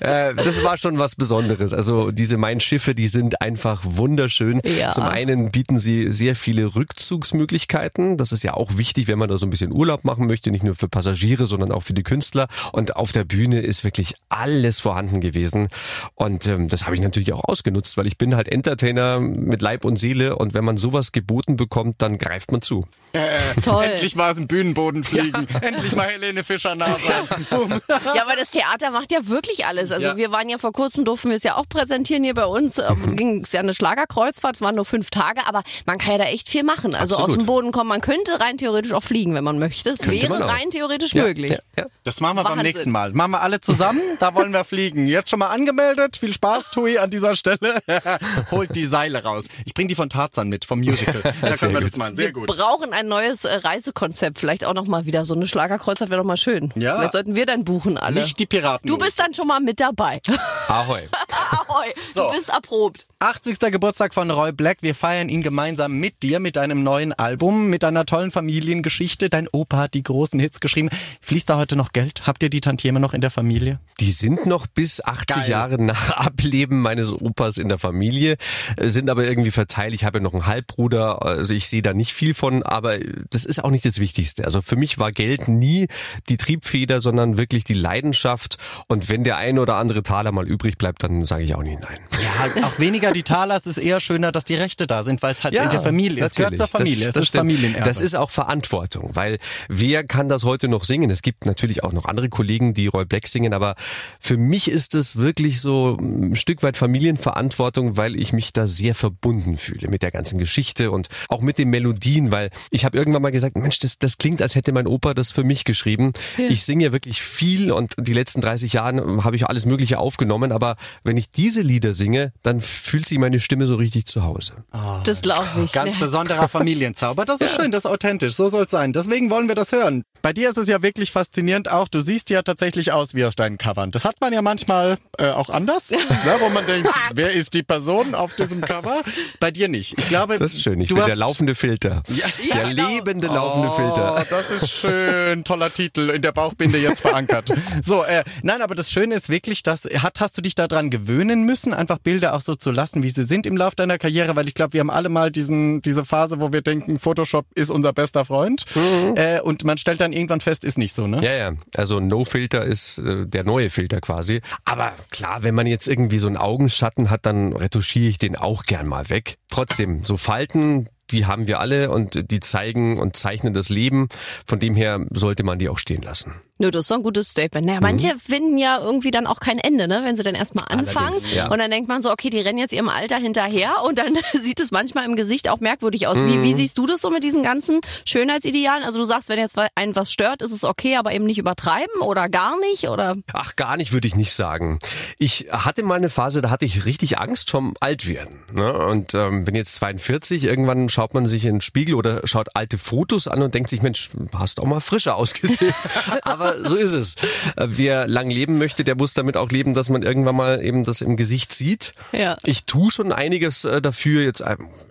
[0.00, 1.72] äh, das war schon was Besonderes.
[1.72, 4.60] Also diese Mein-Schiffe, die sind einfach wunderschön.
[4.64, 4.90] Ja.
[4.90, 8.16] Zum einen bieten sie sehr viele Rückzugsmöglichkeiten.
[8.16, 10.64] Das ist ja auch wichtig, wenn man da so ein bisschen Urlaub machen möchte, nicht
[10.64, 12.48] nur für Passagiere, sondern auch für die Künstler.
[12.72, 15.68] Und auf der Bühne ist wirklich alles vorhanden gewesen.
[16.14, 19.84] Und ähm, das habe ich natürlich auch ausgenutzt, weil ich bin halt Entertainer mit Leib
[19.84, 22.82] und Seele und wenn man sowas geboten bekommt, dann greift man zu.
[23.12, 23.84] Äh, Toll.
[23.84, 25.46] Endlich mal aus dem Bühnenboden fliegen.
[25.52, 25.58] Ja.
[25.60, 27.46] Endlich mal Helene Fischer nah sein.
[27.50, 27.80] Boom.
[28.14, 29.90] Ja, aber das Theater macht ja wirklich alles.
[29.92, 30.16] Also ja.
[30.16, 32.78] wir waren ja vor kurzem, durften wir es ja auch präsentieren hier bei uns.
[32.78, 33.16] Mhm.
[33.16, 36.24] Ging es ja eine Schlagerkreuzfahrt, es waren nur fünf Tage, aber man kann ja da
[36.24, 36.94] echt viel machen.
[36.94, 37.30] Also Absolut.
[37.30, 39.90] aus dem Boden kommen, man könnte rein theoretisch auch fliegen, wenn man möchte.
[39.90, 41.24] Es wäre rein theoretisch ja.
[41.24, 41.56] möglich.
[42.02, 42.56] Das machen wir Wahnsinn.
[42.56, 43.12] beim nächsten Mal.
[43.12, 45.06] Machen wir alle zusammen, da wollen wir fliegen.
[45.06, 46.16] Jetzt schon mal angemeldet.
[46.16, 47.82] Viel Spaß, Tui, an dieser Stelle.
[48.50, 49.44] Holt die Seile raus.
[49.64, 51.22] Ich bring die von Tarzan mit, vom Musical.
[51.40, 52.16] Da können wir das machen.
[52.16, 52.48] Sehr gut.
[52.48, 54.38] Wir brauchen ein neues äh, Reisekonzept.
[54.38, 56.72] Vielleicht auch noch mal wieder so eine Schlagerkreuzfahrt wäre doch mal schön.
[56.74, 56.96] Ja.
[56.96, 58.20] Vielleicht sollten wir dann buchen alle.
[58.22, 58.88] Nicht die Piraten.
[58.88, 60.20] Du bist dann schon mal mit dabei.
[60.68, 61.08] Ahoi.
[61.50, 61.92] Ahoi.
[62.14, 62.28] So.
[62.28, 63.06] Du bist erprobt.
[63.18, 63.58] 80.
[63.72, 64.78] Geburtstag von Roy Black.
[64.82, 69.30] Wir feiern ihn gemeinsam mit dir, mit deinem neuen Album, mit deiner tollen Familiengeschichte.
[69.30, 70.90] Dein Opa hat die großen Hits geschrieben.
[71.22, 72.26] Fließt da heute noch Geld?
[72.26, 73.80] Habt ihr die Tantieme noch in der Familie?
[74.00, 75.50] Die sind noch bis 80 Geil.
[75.50, 78.36] Jahre nach Ableben meines Opas in der Familie,
[78.76, 79.94] äh, sind aber irgendwie verteilt.
[79.94, 82.98] Ich habe ja noch einen Halbbruder, also ich sehe da nicht viel von, aber
[83.30, 84.44] das ist auch nicht das Wichtigste.
[84.44, 85.88] Also für mich war Geld nie
[86.28, 88.58] die Triebfeder, sondern wirklich die Leidenschaft.
[88.86, 91.80] Und wenn der ein oder andere Taler mal übrig bleibt, dann sage ich auch nicht
[91.82, 91.98] nein.
[92.22, 95.32] Ja, auch weniger die Taler, es ist eher schöner, dass die Rechte da sind, weil
[95.32, 96.32] es halt ja, in der Familie ist.
[96.32, 97.06] Es gehört zur Familie.
[97.06, 97.84] Das, das das ist Familienerbe.
[97.84, 101.10] Das ist auch Verantwortung, weil wer kann das heute noch singen?
[101.10, 103.74] Es gibt natürlich auch noch andere Kollegen, die Roy Black singen, aber
[104.20, 108.94] für mich ist es wirklich so ein Stück weit Familienverantwortung, weil ich mich da sehr
[108.94, 113.22] verbunden fühle mit der ganzen Geschichte und auch mit den Melodien, weil ich habe irgendwann
[113.22, 116.12] mal gesagt, Mensch, das, das klingt, als hätte mein Opa das für mich geschrieben.
[116.38, 116.48] Ja.
[116.48, 120.52] Ich singe ja wirklich viel und die letzten 30 Jahre habe ich alles Mögliche aufgenommen,
[120.52, 124.54] aber wenn ich diese Lieder singe, dann fühlt sich meine Stimme so richtig zu Hause.
[124.72, 125.72] Oh, das glaube ich.
[125.72, 126.00] Ganz ja.
[126.00, 127.24] besonderer Familienzauber.
[127.24, 127.62] Das ist ja.
[127.62, 128.34] schön, das ist authentisch.
[128.34, 128.92] So soll es sein.
[128.92, 130.04] Deswegen wollen wir das hören.
[130.24, 131.86] Bei dir ist es ja wirklich faszinierend auch.
[131.86, 133.90] Du siehst ja tatsächlich aus wie aus deinen Covern.
[133.90, 135.98] Das hat man ja manchmal äh, auch anders, ne,
[136.38, 139.02] wo man denkt, wer ist die Person auf diesem Cover?
[139.38, 139.98] Bei dir nicht.
[139.98, 140.80] Ich glaube, das ist schön.
[140.80, 142.02] Ich bin der laufende Filter.
[142.08, 142.88] Ja, der genau.
[142.88, 144.26] lebende laufende oh, Filter.
[144.30, 145.44] Das ist schön.
[145.44, 147.52] Toller Titel in der Bauchbinde jetzt verankert.
[147.84, 151.44] So, äh, nein, aber das Schöne ist wirklich, dass hat, hast du dich daran gewöhnen
[151.44, 154.48] müssen, einfach Bilder auch so zu lassen, wie sie sind im Lauf deiner Karriere, weil
[154.48, 157.92] ich glaube, wir haben alle mal diesen diese Phase, wo wir denken, Photoshop ist unser
[157.92, 159.16] bester Freund mhm.
[159.16, 161.22] äh, und man stellt dann irgendwann fest, ist nicht so, ne?
[161.22, 161.52] Ja, ja.
[161.76, 164.40] Also No Filter ist äh, der neue Filter quasi.
[164.64, 168.64] Aber klar, wenn man jetzt irgendwie so einen Augenschatten hat, dann retuschiere ich den auch
[168.64, 169.38] gern mal weg.
[169.50, 174.08] Trotzdem, so Falten, die haben wir alle und die zeigen und zeichnen das Leben.
[174.46, 176.34] Von dem her sollte man die auch stehen lassen.
[176.58, 177.66] Nö, das ist so ein gutes Statement.
[177.66, 178.18] Naja, manche mhm.
[178.20, 180.02] finden ja irgendwie dann auch kein Ende, ne?
[180.04, 181.18] wenn sie dann erstmal anfangen.
[181.34, 181.50] Ja.
[181.50, 184.60] Und dann denkt man so, okay, die rennen jetzt ihrem Alter hinterher und dann sieht
[184.60, 186.18] es manchmal im Gesicht auch merkwürdig aus.
[186.18, 186.28] Mhm.
[186.28, 186.56] Wie, wie mhm.
[186.56, 188.84] siehst du das so mit diesen ganzen Schönheitsidealen?
[188.84, 192.00] Also du sagst, wenn jetzt einen was stört, ist es okay, aber eben nicht übertreiben
[192.02, 192.88] oder gar nicht?
[192.88, 193.16] oder?
[193.32, 194.78] Ach, gar nicht würde ich nicht sagen.
[195.18, 198.40] Ich hatte mal eine Phase, da hatte ich richtig Angst vom Altwerden.
[198.52, 198.72] Ne?
[198.72, 202.78] Und ähm, bin jetzt 42, irgendwann schaut man sich in den Spiegel oder schaut alte
[202.78, 205.74] Fotos an und denkt sich, Mensch, hast auch mal frischer ausgesehen.
[206.22, 207.16] aber aber so ist es.
[207.56, 211.00] Wer lang leben möchte, der muss damit auch leben, dass man irgendwann mal eben das
[211.00, 211.94] im Gesicht sieht.
[212.12, 212.36] Ja.
[212.44, 214.42] Ich tue schon einiges äh, dafür, jetzt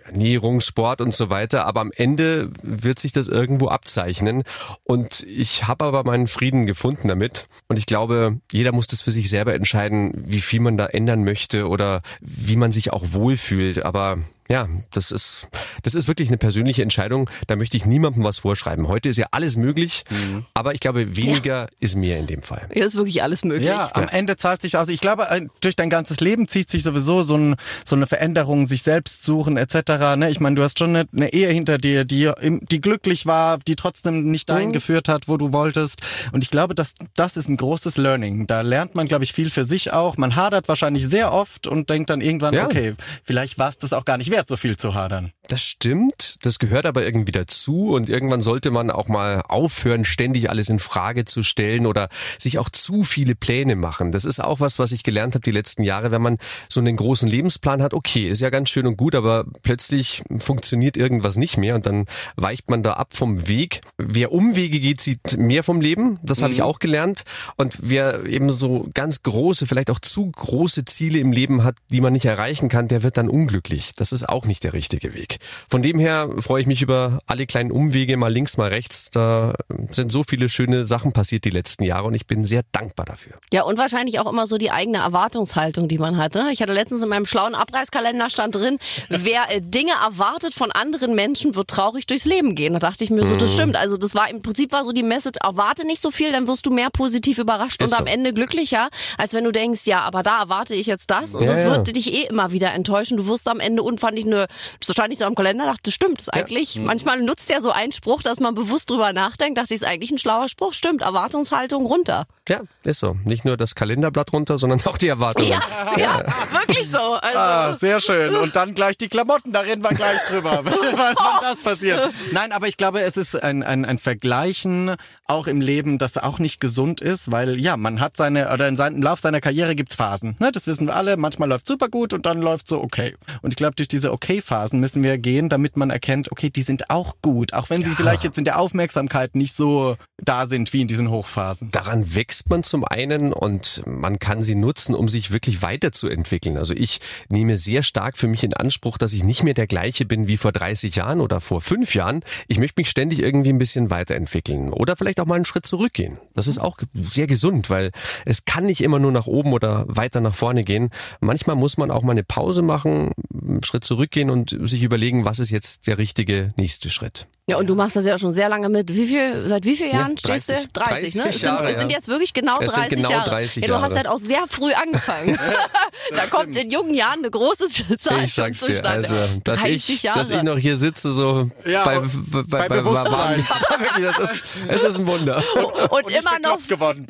[0.04, 4.42] Ernährung, Sport und so weiter, aber am Ende wird sich das irgendwo abzeichnen.
[4.82, 7.48] Und ich habe aber meinen Frieden gefunden damit.
[7.68, 11.24] Und ich glaube, jeder muss das für sich selber entscheiden, wie viel man da ändern
[11.24, 13.84] möchte oder wie man sich auch wohlfühlt.
[13.84, 15.48] Aber ja, das ist,
[15.82, 17.30] das ist wirklich eine persönliche Entscheidung.
[17.46, 18.88] Da möchte ich niemandem was vorschreiben.
[18.88, 20.44] Heute ist ja alles möglich, mhm.
[20.52, 21.68] aber ich glaube, weniger ja.
[21.80, 22.68] ist mehr in dem Fall.
[22.74, 23.68] Ja, ist wirklich alles möglich.
[23.68, 24.88] Ja, am Ende zahlt sich aus.
[24.88, 28.66] Ich glaube, äh, durch dein ganzes Leben zieht sich sowieso so, ein, so eine Veränderung,
[28.66, 30.16] sich selbst suchen etc.
[30.16, 30.30] Ne?
[30.30, 33.76] Ich meine, du hast schon eine, eine Ehe hinter dir, die, die glücklich war, die
[33.76, 34.74] trotzdem nicht dahin mhm.
[34.74, 36.02] geführt hat, wo du wolltest.
[36.32, 38.46] Und ich glaube, dass das ist ein großes Learning.
[38.46, 40.18] Da lernt man, glaube ich, viel für sich auch.
[40.18, 42.66] Man hadert wahrscheinlich sehr oft und denkt dann irgendwann, ja.
[42.66, 45.32] okay, vielleicht war es das auch gar nicht wert, so viel zu hadern.
[45.46, 50.48] Das stimmt, das gehört aber irgendwie dazu und irgendwann sollte man auch mal aufhören, ständig
[50.48, 54.10] alles in Frage zu stellen oder sich auch zu viele Pläne machen.
[54.10, 56.96] Das ist auch was, was ich gelernt habe die letzten Jahre, wenn man so einen
[56.96, 61.58] großen Lebensplan hat, okay, ist ja ganz schön und gut, aber plötzlich funktioniert irgendwas nicht
[61.58, 63.82] mehr und dann weicht man da ab vom Weg.
[63.98, 66.44] Wer Umwege geht, sieht mehr vom Leben, das mhm.
[66.44, 67.24] habe ich auch gelernt
[67.56, 72.00] und wer eben so ganz große, vielleicht auch zu große Ziele im Leben hat, die
[72.00, 73.94] man nicht erreichen kann, der wird dann unglücklich.
[73.94, 75.38] Das ist auch nicht der richtige Weg.
[75.68, 79.10] Von dem her freue ich mich über alle kleinen Umwege, mal links, mal rechts.
[79.10, 79.54] Da
[79.90, 83.34] sind so viele schöne Sachen passiert die letzten Jahre und ich bin sehr dankbar dafür.
[83.52, 86.34] Ja, und wahrscheinlich auch immer so die eigene Erwartungshaltung, die man hat.
[86.34, 86.50] Ne?
[86.52, 91.14] Ich hatte letztens in meinem schlauen Abreißkalender stand drin, wer äh, Dinge erwartet von anderen
[91.14, 92.74] Menschen, wird traurig durchs Leben gehen.
[92.74, 93.54] Da dachte ich mir so, das mhm.
[93.54, 93.76] stimmt.
[93.76, 96.66] Also das war im Prinzip war so die Message, erwarte nicht so viel, dann wirst
[96.66, 100.22] du mehr positiv überrascht Ist und am Ende glücklicher, als wenn du denkst, ja, aber
[100.22, 101.66] da erwarte ich jetzt das und ja, das ja.
[101.70, 103.16] wird dich eh immer wieder enttäuschen.
[103.16, 104.46] Du wirst am Ende und fand ich eine,
[104.80, 106.80] das stand nicht so am Kalender, dachte, stimmt, ist eigentlich, ja.
[106.80, 106.86] Mhm.
[106.86, 110.10] manchmal nutzt ja so ein Spruch, dass man bewusst drüber nachdenkt, dachte ich, ist eigentlich
[110.10, 112.26] ein schlauer Spruch, stimmt, Erwartungshaltung runter.
[112.46, 113.16] Ja, ist so.
[113.24, 115.48] Nicht nur das Kalenderblatt runter, sondern auch die Erwartungen.
[115.48, 115.62] Ja,
[115.96, 116.98] ja, wirklich so.
[117.14, 117.38] Also.
[117.38, 118.36] Ah, sehr schön.
[118.36, 122.12] Und dann gleich die Klamotten, da reden wir gleich drüber, wann, das passiert.
[122.32, 124.94] Nein, aber ich glaube, es ist ein, ein, ein Vergleichen
[125.26, 128.76] auch im Leben, das auch nicht gesund ist, weil ja, man hat seine, oder in
[128.76, 130.36] seinem Lauf seiner Karriere gibt's Phasen.
[130.38, 130.52] Ne?
[130.52, 131.16] Das wissen wir alle.
[131.16, 133.14] Manchmal läuft super gut und dann läuft so okay.
[133.40, 136.90] Und ich glaube, durch diese Okay-Phasen müssen wir gehen, damit man erkennt, okay, die sind
[136.90, 137.88] auch gut, auch wenn ja.
[137.88, 141.70] sie vielleicht jetzt in der Aufmerksamkeit nicht so da sind wie in diesen Hochphasen.
[141.70, 146.58] Daran wächst wächst man zum einen und man kann sie nutzen, um sich wirklich weiterzuentwickeln.
[146.58, 150.04] Also ich nehme sehr stark für mich in Anspruch, dass ich nicht mehr der gleiche
[150.04, 152.24] bin wie vor 30 Jahren oder vor fünf Jahren.
[152.48, 156.18] Ich möchte mich ständig irgendwie ein bisschen weiterentwickeln oder vielleicht auch mal einen Schritt zurückgehen.
[156.34, 157.92] Das ist auch sehr gesund, weil
[158.24, 160.90] es kann nicht immer nur nach oben oder weiter nach vorne gehen.
[161.20, 163.12] Manchmal muss man auch mal eine Pause machen,
[163.46, 167.26] einen Schritt zurückgehen und sich überlegen, was ist jetzt der richtige nächste Schritt.
[167.46, 168.94] Ja, und du machst das ja schon sehr lange mit.
[168.94, 170.68] Wie viel, seit wie vielen Jahren ja, 30, stehst du?
[170.72, 171.28] 30, 30 ne?
[171.28, 173.28] Es sind, Jahre, es sind jetzt wirklich genau es 30 genau Jahre.
[173.28, 173.70] 30 Jahre.
[173.70, 175.36] Ja, du hast halt auch sehr früh angefangen.
[176.10, 176.30] da stimmt.
[176.30, 177.66] kommt in jungen Jahren eine große
[177.98, 180.20] Zahl Ich sag's dir, also, dass ich, Jahre.
[180.20, 183.46] dass ich noch hier sitze, so ja, bei, bei, bei, bei Bewusstsein.
[184.00, 185.44] das ist, es ist ein Wunder.
[185.54, 186.58] Und, und, und immer noch,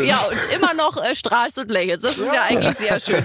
[0.03, 2.05] ja, und immer noch äh, strahlst und lächelst.
[2.05, 2.35] Das ist ja.
[2.35, 3.25] ja eigentlich sehr schön.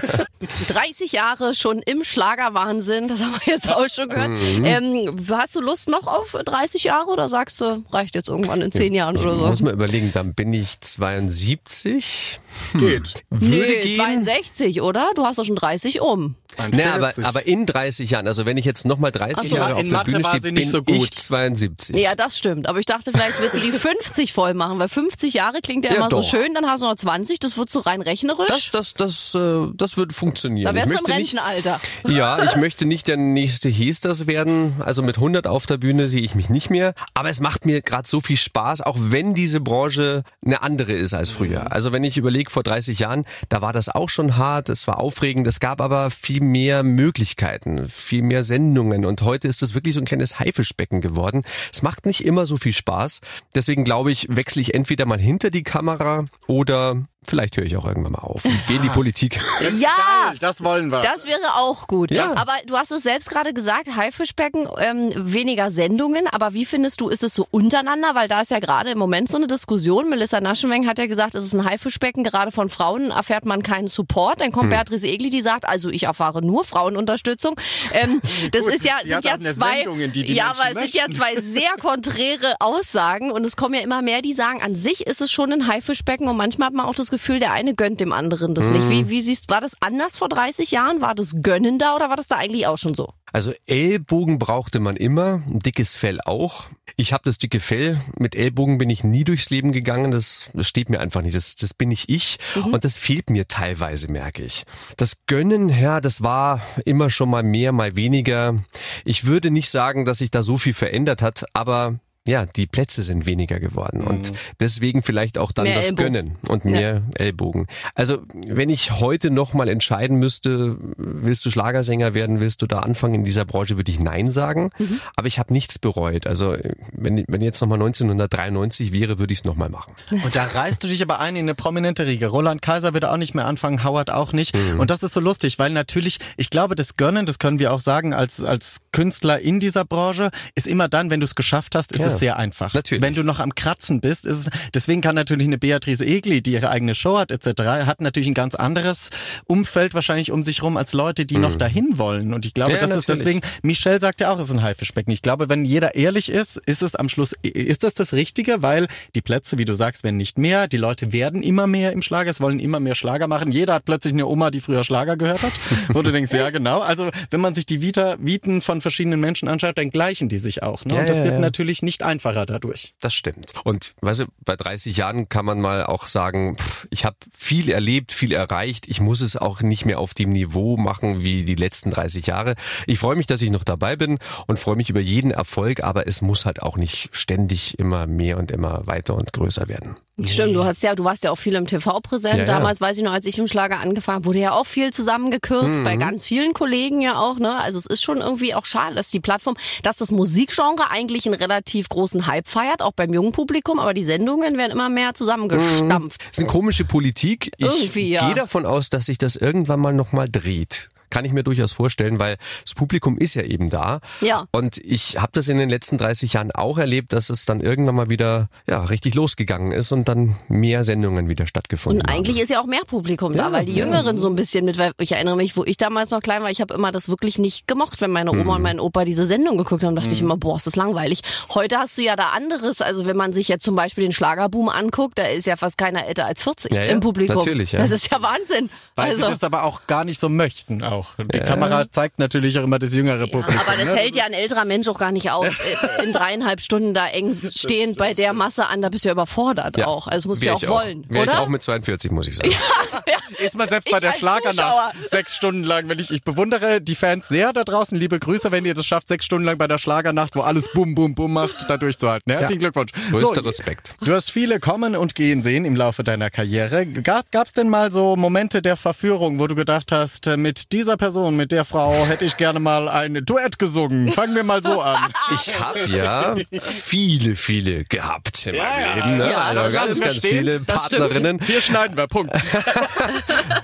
[0.68, 4.30] 30 Jahre schon im Schlagerwahnsinn, das haben wir jetzt auch schon gehört.
[4.30, 4.64] Mhm.
[4.64, 8.72] Ähm, hast du Lust noch auf 30 Jahre oder sagst du, reicht jetzt irgendwann in
[8.72, 9.46] 10 Jahren oder so?
[9.46, 12.40] Muss man überlegen, dann bin ich 72.
[12.72, 12.80] Hm.
[12.80, 13.24] Geht.
[13.30, 14.00] Würde nee, gehen.
[14.00, 15.10] 62, oder?
[15.14, 16.36] Du hast doch schon 30 um.
[16.72, 19.82] Nee, aber, aber in 30 Jahren, also wenn ich jetzt nochmal 30 so, Jahre auf
[19.82, 21.96] der Mathe Bühne stehe, bin so ich 72.
[21.96, 22.68] Ja, das stimmt.
[22.68, 25.92] Aber ich dachte, vielleicht willst du die 50 voll machen, weil 50 Jahre klingt ja,
[25.92, 26.22] ja immer doch.
[26.22, 28.48] so schön, dann hast du noch 20, das wird so rein rechnerisch.
[28.48, 30.66] Das, das, das, äh, das würde funktionieren.
[30.66, 31.80] Da wärst du im Rentenalter.
[32.04, 34.74] Nicht, ja, ich möchte nicht der nächste Hesters werden.
[34.80, 36.92] Also mit 100 auf der Bühne sehe ich mich nicht mehr.
[37.14, 41.14] Aber es macht mir gerade so viel Spaß, auch wenn diese Branche eine andere ist
[41.14, 41.72] als früher.
[41.72, 44.98] Also wenn ich überlege, vor 30 Jahren, da war das auch schon hart, es war
[44.98, 49.94] aufregend, es gab aber viel mehr Möglichkeiten, viel mehr Sendungen und heute ist es wirklich
[49.94, 51.42] so ein kleines Haifischbecken geworden.
[51.72, 53.20] Es macht nicht immer so viel Spaß.
[53.54, 57.84] Deswegen glaube ich, wechsle ich entweder mal hinter die Kamera oder Vielleicht höre ich auch
[57.84, 59.38] irgendwann mal auf und gehe in die Politik.
[59.78, 59.90] ja,
[60.28, 61.02] geil, das wollen wir.
[61.02, 62.10] Das wäre auch gut.
[62.10, 62.34] Ja.
[62.36, 66.26] Aber du hast es selbst gerade gesagt, Haifischbecken, ähm, weniger Sendungen.
[66.26, 68.14] Aber wie findest du, ist es so untereinander?
[68.14, 70.08] Weil da ist ja gerade im Moment so eine Diskussion.
[70.08, 72.24] Melissa Naschenweng hat ja gesagt, es ist ein Haifischbecken.
[72.24, 74.40] Gerade von Frauen erfährt man keinen Support.
[74.40, 74.70] Dann kommt hm.
[74.70, 77.54] Beatrice Egli, die sagt, also ich erfahre nur Frauenunterstützung.
[77.92, 80.94] Ähm, das gut, ist ja, sind ja zwei, Sendungen, die die ja, aber es sind
[80.94, 83.30] ja zwei sehr konträre Aussagen.
[83.30, 86.26] Und es kommen ja immer mehr, die sagen, an sich ist es schon ein Haifischbecken.
[86.26, 88.72] Und manchmal hat man auch das Gefühl, der eine gönnt dem anderen das mhm.
[88.72, 88.90] nicht.
[88.90, 91.00] Wie, wie siehst, war das anders vor 30 Jahren?
[91.00, 93.12] War das gönnender oder war das da eigentlich auch schon so?
[93.32, 96.64] Also Ellbogen brauchte man immer, ein dickes Fell auch.
[96.96, 98.00] Ich habe das dicke Fell.
[98.18, 100.10] Mit Ellbogen bin ich nie durchs Leben gegangen.
[100.10, 101.36] Das, das steht mir einfach nicht.
[101.36, 102.38] Das, das bin ich ich.
[102.56, 102.74] Mhm.
[102.74, 104.64] Und das fehlt mir teilweise, merke ich.
[104.96, 108.60] Das Gönnen, ja, das war immer schon mal mehr, mal weniger.
[109.04, 113.02] Ich würde nicht sagen, dass sich da so viel verändert hat, aber ja, die Plätze
[113.02, 114.06] sind weniger geworden mhm.
[114.06, 116.12] und deswegen vielleicht auch dann mehr das Ellbogen.
[116.12, 117.02] Gönnen und mehr ja.
[117.14, 117.66] Ellbogen.
[117.94, 122.80] Also wenn ich heute noch mal entscheiden müsste, willst du Schlagersänger werden, willst du da
[122.80, 124.70] anfangen in dieser Branche, würde ich Nein sagen.
[124.78, 125.00] Mhm.
[125.16, 126.26] Aber ich habe nichts bereut.
[126.26, 126.56] Also
[126.92, 129.94] wenn, wenn jetzt noch mal 1993 wäre, würde ich es noch mal machen.
[130.10, 132.26] Und da reißt du dich aber ein in eine prominente Riege.
[132.26, 134.54] Roland Kaiser würde auch nicht mehr anfangen, Howard auch nicht.
[134.54, 134.78] Mhm.
[134.78, 137.80] Und das ist so lustig, weil natürlich, ich glaube, das Gönnen, das können wir auch
[137.80, 141.92] sagen als, als Künstler in dieser Branche, ist immer dann, wenn du es geschafft hast,
[141.92, 142.06] ist ja.
[142.06, 142.74] es sehr einfach.
[142.74, 143.02] Natürlich.
[143.02, 146.52] Wenn du noch am Kratzen bist, ist es, deswegen kann natürlich eine Beatrice Egli, die
[146.52, 149.10] ihre eigene Show hat etc., hat natürlich ein ganz anderes
[149.46, 151.42] Umfeld wahrscheinlich um sich rum als Leute, die mhm.
[151.42, 152.34] noch dahin wollen.
[152.34, 153.08] Und ich glaube, ja, das natürlich.
[153.08, 155.12] ist deswegen, Michelle sagt ja auch, es ist ein Haifischbecken.
[155.12, 158.86] Ich glaube, wenn jeder ehrlich ist, ist es am Schluss, ist das das Richtige, weil
[159.14, 160.68] die Plätze, wie du sagst, werden nicht mehr.
[160.68, 163.52] Die Leute werden immer mehr im Schlager, es wollen immer mehr Schlager machen.
[163.52, 165.52] Jeder hat plötzlich eine Oma, die früher Schlager gehört hat.
[165.94, 166.80] Und du denkst, ja genau.
[166.80, 170.62] Also wenn man sich die Vita, Viten von verschiedenen Menschen anschaut, dann gleichen die sich
[170.62, 170.84] auch.
[170.84, 170.94] Ne?
[170.94, 172.94] Ja, und das ja, wird natürlich nicht einfacher dadurch.
[173.00, 173.52] Das stimmt.
[173.64, 177.70] Und weißt du, bei 30 Jahren kann man mal auch sagen, pff, ich habe viel
[177.70, 178.88] erlebt, viel erreicht.
[178.88, 182.54] Ich muss es auch nicht mehr auf dem Niveau machen wie die letzten 30 Jahre.
[182.86, 186.06] Ich freue mich, dass ich noch dabei bin und freue mich über jeden Erfolg, aber
[186.06, 189.96] es muss halt auch nicht ständig immer mehr und immer weiter und größer werden.
[190.26, 192.38] Stimmt, du hast ja, du warst ja auch viel im TV präsent.
[192.38, 192.86] Ja, Damals ja.
[192.86, 195.84] weiß ich noch, als ich im Schlager angefangen wurde ja auch viel zusammengekürzt, mhm.
[195.84, 197.56] bei ganz vielen Kollegen ja auch, ne?
[197.56, 201.34] Also es ist schon irgendwie auch schade, dass die Plattform, dass das Musikgenre eigentlich einen
[201.34, 206.20] relativ großen Hype feiert, auch beim jungen Publikum, aber die Sendungen werden immer mehr zusammengestampft.
[206.20, 206.24] Mhm.
[206.28, 207.52] Das ist eine komische Politik.
[207.56, 208.26] Ich irgendwie, ja.
[208.26, 212.20] gehe davon aus, dass sich das irgendwann mal nochmal dreht kann ich mir durchaus vorstellen,
[212.20, 214.00] weil das Publikum ist ja eben da.
[214.20, 214.46] Ja.
[214.52, 217.94] Und ich habe das in den letzten 30 Jahren auch erlebt, dass es dann irgendwann
[217.94, 222.08] mal wieder ja richtig losgegangen ist und dann mehr Sendungen wieder stattgefunden haben.
[222.08, 222.42] Und eigentlich haben.
[222.44, 223.84] ist ja auch mehr Publikum ja, da, weil die ja.
[223.84, 226.50] Jüngeren so ein bisschen mit, weil ich erinnere mich, wo ich damals noch klein war,
[226.50, 228.50] ich habe immer das wirklich nicht gemocht, wenn meine Oma mhm.
[228.50, 230.14] und mein Opa diese Sendung geguckt haben, dachte mhm.
[230.14, 231.22] ich immer, boah, ist das langweilig.
[231.54, 234.68] Heute hast du ja da anderes, also wenn man sich jetzt zum Beispiel den Schlagerboom
[234.68, 237.36] anguckt, da ist ja fast keiner älter als 40 ja, im Publikum.
[237.36, 237.80] Natürlich, ja.
[237.80, 238.70] Das ist ja Wahnsinn.
[238.96, 239.22] Weil also.
[239.22, 240.99] sie das aber auch gar nicht so möchten auch.
[241.18, 241.44] Die ja.
[241.44, 243.60] Kamera zeigt natürlich auch immer das jüngere Publikum.
[243.66, 243.96] aber das ne?
[243.96, 247.32] hält ja ein älterer Mensch auch gar nicht auf, äh, in dreieinhalb Stunden da eng
[247.32, 249.86] stehend bei der Masse an, da bist du ja überfordert ja.
[249.86, 250.06] auch.
[250.06, 251.12] Also musst du ja auch wollen, auch.
[251.12, 252.50] Wäre ich auch mit 42, muss ich sagen.
[252.90, 253.44] Ja, ja.
[253.44, 257.28] Ist man selbst bei der Schlagernacht sechs Stunden lang, wenn ich, ich bewundere die Fans
[257.28, 257.98] sehr da draußen.
[257.98, 260.94] Liebe Grüße, wenn ihr das schafft, sechs Stunden lang bei der Schlagernacht, wo alles bum,
[260.94, 262.32] bum, bum macht, da durchzuhalten.
[262.32, 262.92] Herzlichen Glückwunsch.
[263.10, 263.94] Größter so, Respekt.
[264.04, 266.86] Du hast viele kommen und gehen sehen im Laufe deiner Karriere.
[266.86, 270.96] Gab es denn mal so Momente der Verführung, wo du gedacht hast, mit dieser dieser
[270.96, 274.12] Person, mit der Frau, hätte ich gerne mal ein Duett gesungen.
[274.12, 275.12] Fangen wir mal so an.
[275.32, 279.16] Ich habe ja viele, viele gehabt in meinem Ja, Leben.
[279.18, 279.30] Ne?
[279.30, 280.38] ja, also ganz, ganz stehen.
[280.38, 281.38] viele Partnerinnen.
[281.46, 282.34] Hier schneiden wir, Punkt.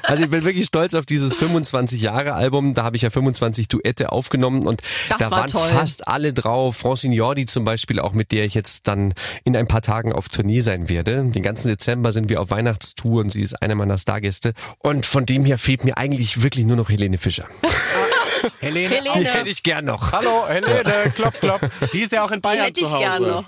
[0.02, 2.74] Also ich bin wirklich stolz auf dieses 25 Jahre Album.
[2.74, 5.68] Da habe ich ja 25 Duette aufgenommen und Das da war waren toll.
[5.68, 6.76] fast alle drauf.
[6.76, 10.28] Francine Jordi zum Beispiel, auch mit der ich jetzt dann in ein paar Tagen auf
[10.28, 11.24] Tournee sein werde.
[11.24, 14.52] Den ganzen Dezember sind wir auf Weihnachtstour und sie ist eine meiner Stargäste.
[14.78, 17.48] Und von dem her fehlt mir eigentlich wirklich nur noch Helene Fischer.
[18.60, 18.88] Helene.
[18.88, 20.12] Die Helene, hätte ich gern noch.
[20.12, 21.60] Hallo, Helene, klopp, klopp.
[21.92, 22.98] Die ist ja auch in die Bayern hätte zu ich Hause.
[23.04, 23.44] gerne noch.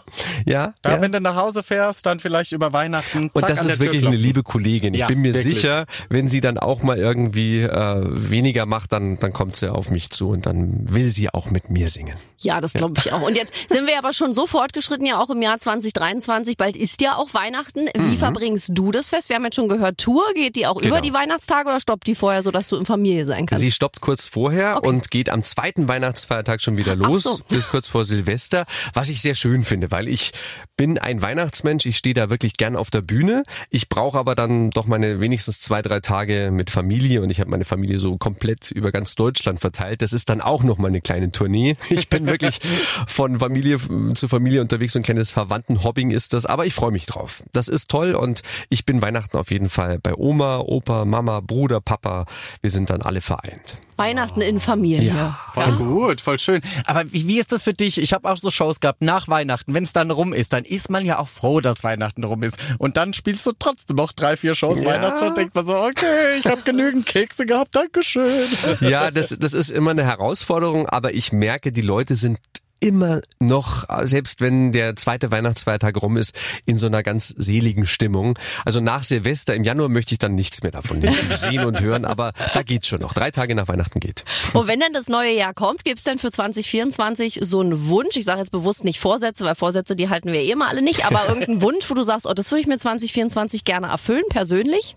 [0.47, 1.01] Ja, Da, ja.
[1.01, 3.31] wenn du nach Hause fährst, dann vielleicht über Weihnachten.
[3.33, 4.95] Und zack, das an ist wirklich eine liebe Kollegin.
[4.95, 5.57] Ich Ja, bin mir wirklich.
[5.61, 9.91] sicher, wenn sie dann auch mal irgendwie äh, weniger macht, dann, dann kommt sie auf
[9.91, 12.17] mich zu und dann will sie auch mit mir singen.
[12.41, 13.23] Ja, das glaube ich auch.
[13.23, 16.57] Und jetzt sind wir aber schon so fortgeschritten, ja auch im Jahr 2023.
[16.57, 17.89] Bald ist ja auch Weihnachten.
[17.97, 19.29] Wie verbringst du das Fest?
[19.29, 20.23] Wir haben jetzt schon gehört, Tour.
[20.35, 20.83] Geht die auch Mhm.
[20.83, 20.97] Genau.
[20.97, 23.61] über die Weihnachtstage oder stoppt die vorher, sodass du in Familie sein kannst?
[23.61, 24.89] Sie stoppt kurz vorher Okay.
[24.89, 27.39] und geht am zweiten Weihnachtsfeiertag schon wieder los, so.
[27.49, 30.33] bis kurz vor Silvester, was ich sehr schön finde, weil ich
[30.77, 33.43] bin ein Weihnachtsmensch, ich stehe da wirklich gern auf der Bühne.
[33.71, 37.51] Ich brauche aber dann doch meine wenigstens zwei, drei Tage mit Familie und ich habe
[37.51, 40.03] meine Familie so komplett über ganz Deutschland verteilt.
[40.03, 41.77] Das ist dann auch noch mal eine kleine Tournee.
[41.91, 42.61] Ich bin wirklich
[43.07, 43.79] von Familie
[44.15, 47.43] zu Familie unterwegs und ein kleines Verwandtenhobbing ist das, aber ich freue mich drauf.
[47.53, 51.81] Das ist toll und ich bin Weihnachten auf jeden Fall bei Oma, Opa, Mama, Bruder,
[51.81, 52.27] Papa.
[52.61, 53.79] Wir sind dann alle vereint.
[53.97, 55.15] Weihnachten in Familie.
[55.15, 56.61] Ja, Voll gut, voll schön.
[56.85, 57.99] Aber wie, wie ist das für dich?
[57.99, 59.75] Ich habe auch so Shows gehabt nach Weihnachten.
[59.75, 62.59] Wenn es dann rum ist, dann ist man ja auch froh, dass Weihnachten rum ist.
[62.79, 64.87] Und dann spielst du trotzdem noch drei, vier Shows Ja.
[64.87, 65.31] Weihnachtsshow.
[65.31, 68.47] Denkt man so, okay, ich habe genügend Kekse gehabt, Dankeschön.
[68.81, 72.39] Ja, das, das ist immer eine Herausforderung, aber ich merke, die Leute sind
[72.81, 76.37] immer noch, selbst wenn der zweite Weihnachtsfeiertag rum ist,
[76.67, 78.39] in so einer ganz seligen Stimmung.
[78.65, 82.33] Also nach Silvester im Januar möchte ich dann nichts mehr davon sehen und hören, aber
[82.55, 83.13] da geht's schon noch.
[83.13, 84.25] Drei Tage nach Weihnachten geht.
[84.53, 88.17] Und wenn dann das neue Jahr kommt, gibt's denn für 2024 so einen Wunsch?
[88.17, 91.05] Ich sage jetzt bewusst nicht Vorsätze, weil Vorsätze, die halten wir eh immer alle nicht,
[91.05, 94.95] aber irgendeinen Wunsch, wo du sagst, oh, das würde ich mir 2024 gerne erfüllen, persönlich?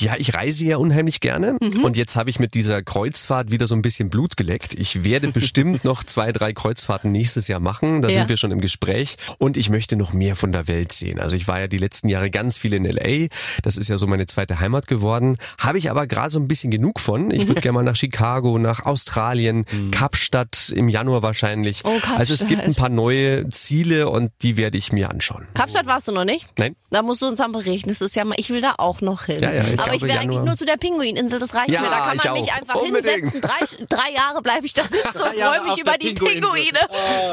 [0.00, 3.74] Ja, ich reise ja unheimlich gerne und jetzt habe ich mit dieser Kreuzfahrt wieder so
[3.74, 4.74] ein bisschen Blut geleckt.
[4.74, 8.00] Ich werde bestimmt noch zwei, drei Kreuzfahrten nächstes Jahr machen.
[8.02, 8.14] Da Ja.
[8.14, 11.20] sind wir schon im Gespräch und ich möchte noch mehr von der Welt sehen.
[11.20, 13.28] Also ich war ja die letzten Jahre ganz viel in LA.
[13.62, 15.36] Das ist ja so meine zweite Heimat geworden.
[15.58, 17.30] Habe ich aber gerade so ein bisschen genug von.
[17.30, 21.82] Ich würde gerne mal nach Chicago, nach Australien, Kapstadt im Januar wahrscheinlich.
[21.84, 25.46] Oh, also es gibt ein paar neue Ziele und die werde ich mir anschauen.
[25.54, 26.46] Kapstadt warst du noch nicht?
[26.58, 26.74] Nein?
[26.90, 27.88] Da musst du uns dann berichten.
[27.90, 29.38] Das ist ja mal, ich will da auch noch hin.
[29.40, 31.90] Ja, ja, ich Aber ich will eigentlich nur zu der Pinguininsel, das reicht Ja, mir.
[31.90, 33.06] Da kann ich man mich einfach Unbedingt.
[33.32, 33.40] hinsetzen.
[33.40, 36.12] Drei, drei Jahre bleibe ich da sitzen und freue mich über die.
[36.14, 36.78] Pinguine.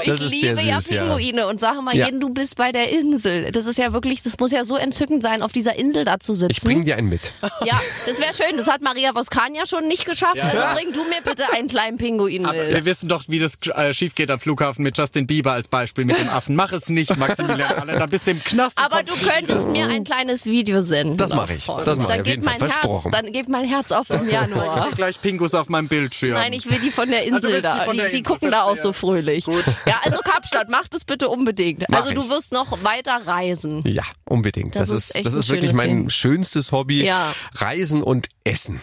[0.01, 1.03] ich Das ist liebe ja süß, ja.
[1.05, 2.05] Pinguine und sage mal, Ja.
[2.05, 3.51] jeden, du bist bei der Insel.
[3.51, 6.33] Das ist ja wirklich, das muss ja so entzückend sein, auf dieser Insel da zu
[6.33, 6.51] sitzen.
[6.51, 7.33] Ich bringe dir einen mit.
[7.65, 8.57] ja, das wäre schön.
[8.57, 10.39] Das hat Maria Voskania schon nicht geschafft.
[10.41, 12.73] Also bring du mir bitte einen kleinen Pinguin Aber mit.
[12.73, 16.05] wir wissen doch, wie das äh, schief geht am Flughafen mit Justin Bieber als Beispiel
[16.05, 16.55] mit dem Affen.
[16.55, 17.99] Mach es nicht, Maximilian Allen.
[17.99, 18.77] Da bist du im Knast.
[18.77, 21.17] Aber du könntest mir ein kleines Video senden.
[21.17, 21.65] Das mache ich.
[21.65, 21.83] davon.
[21.85, 22.43] Das mache ich dann geht.
[22.47, 23.11] Mein Versprochen.
[23.11, 24.91] Herz, dann geht mein Herz auf im Januar.
[24.95, 26.33] gleich Pingus auf meinem Bildschirm.
[26.33, 27.75] Nein, ich will die von der Also Insel die da.
[27.83, 29.45] von Die, der die Insel, gucken da auch so fröhlich.
[29.45, 29.63] Gut.
[29.85, 31.83] Ja, also Kapstadt, mach das bitte unbedingt.
[31.89, 32.29] Mach also du ich.
[32.29, 33.83] wirst noch weiter reisen.
[33.87, 34.75] Ja, unbedingt.
[34.75, 36.09] Das Das, ist echt das ist wirklich mein Ding.
[36.09, 37.03] schönstes Hobby.
[37.03, 37.33] Ja.
[37.55, 38.79] Reisen und Essen.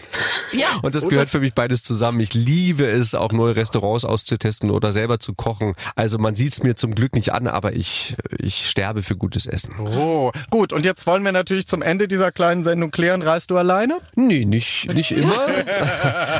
[0.51, 0.67] Ja.
[0.83, 2.19] Und das Und gehört das- für mich beides zusammen.
[2.19, 5.73] Ich liebe es, auch neue Restaurants auszutesten oder selber zu kochen.
[5.95, 9.47] Also man sieht es mir zum Glück nicht an, aber ich, ich sterbe für gutes
[9.47, 9.73] Essen.
[9.79, 10.71] Oh, gut.
[10.73, 13.21] Und jetzt wollen wir natürlich zum Ende dieser kleinen Sendung klären.
[13.21, 13.99] Reist du alleine?
[14.15, 15.45] Nee, nicht, nicht immer.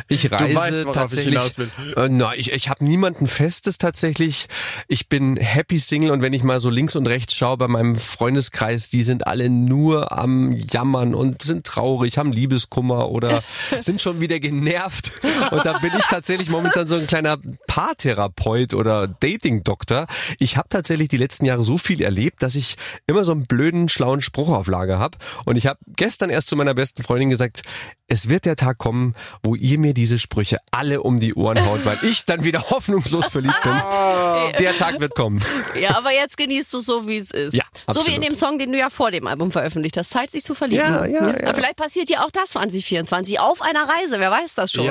[0.07, 1.57] Ich reise weißt, ich tatsächlich.
[1.57, 1.69] will.
[1.95, 4.47] Äh, na, ich, ich habe niemanden Festes tatsächlich.
[4.87, 7.95] Ich bin happy Single und wenn ich mal so links und rechts schaue bei meinem
[7.95, 13.43] Freundeskreis, die sind alle nur am Jammern und sind traurig, haben Liebeskummer oder
[13.79, 15.11] sind schon wieder genervt.
[15.51, 20.07] Und da bin ich tatsächlich momentan so ein kleiner Paartherapeut oder Dating-Doktor.
[20.39, 22.75] Ich habe tatsächlich die letzten Jahre so viel erlebt, dass ich
[23.07, 25.17] immer so einen blöden, schlauen Spruch auf Lager habe.
[25.45, 27.61] Und ich habe gestern erst zu meiner besten Freundin gesagt,
[28.07, 31.85] es wird der Tag kommen, wo ihr mir diese Sprüche alle um die Ohren haut,
[31.85, 33.73] weil ich dann wieder hoffnungslos verliebt bin.
[34.59, 35.43] Der Tag wird kommen.
[35.79, 37.53] Ja, aber jetzt genießt du so, wie es ist.
[37.55, 40.11] Ja, so wie in dem Song, den du ja vor dem Album veröffentlicht hast.
[40.11, 40.85] Zeit, sich zu verlieben.
[40.85, 41.43] Ja, ja, ja.
[41.43, 44.19] Aber vielleicht passiert ja auch das 2024 auf einer Reise.
[44.19, 44.85] Wer weiß das schon.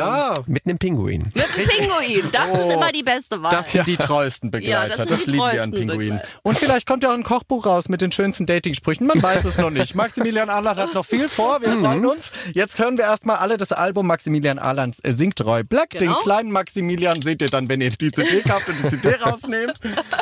[0.47, 1.33] Mit einem Pinguin.
[1.35, 2.29] Mit dem Pinguin.
[2.33, 3.51] Das ist immer die beste Wahl.
[3.51, 4.89] Das sind die treuesten Ja, Begleiter.
[4.97, 6.19] das das sind die lieben wir an treuesten Pinguinen.
[6.19, 6.29] Begleiter.
[6.43, 9.07] Und vielleicht kommt ja auch ein Kochbuch raus mit den schönsten Dating-Sprüchen.
[9.07, 9.95] Man weiß es noch nicht.
[9.95, 11.63] Maximilian Arnold hat noch viel vor.
[11.63, 12.33] Wir freuen freuen uns.
[12.55, 15.91] Jetzt hören wir erstmal alle das Album Maximilian Ahlans äh, singt Roy Black.
[15.91, 16.15] Genau.
[16.15, 19.75] Den kleinen Maximilian seht ihr dann, wenn ihr die CD kauft und die CD rausnehmt.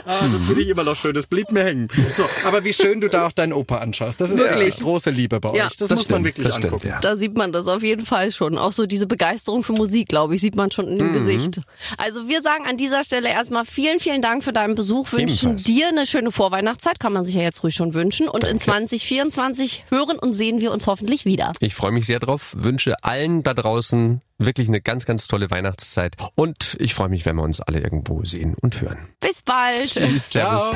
[0.06, 1.14] Ah, das finde ich immer noch schön.
[1.14, 1.88] Das blieb mir hängen.
[2.16, 4.20] So, aber wie schön du da auch deinen Opa anschaust.
[4.20, 4.76] Das ist Wirklich.
[4.78, 5.76] ja große Liebe bei Ja, euch.
[5.76, 6.88] Das, das muss man stimmt, wirklich das stimmt, angucken.
[6.88, 7.00] ja.
[7.00, 8.58] Da sieht man das auf jeden Fall schon.
[8.58, 11.60] Auch so diese Begeisterung für Musik, glaube ich, sieht man schon in dem Gesicht.
[11.98, 15.12] Also wir sagen an dieser Stelle erstmal vielen, vielen Dank für deinen Besuch.
[15.12, 15.62] Wünschen Ebenfalls.
[15.64, 18.28] dir eine schöne Vorweihnachtszeit, kann man sich ja jetzt ruhig schon wünschen.
[18.28, 21.52] Und in 2024 hören und sehen wir uns hoffentlich wieder.
[21.62, 26.16] Ich freue mich sehr drauf, wünsche allen da draußen wirklich eine ganz, ganz tolle Weihnachtszeit
[26.34, 28.98] und ich freue mich, wenn wir uns alle irgendwo sehen und hören.
[29.20, 29.84] Bis bald.
[29.84, 30.74] Tschüss, Servus.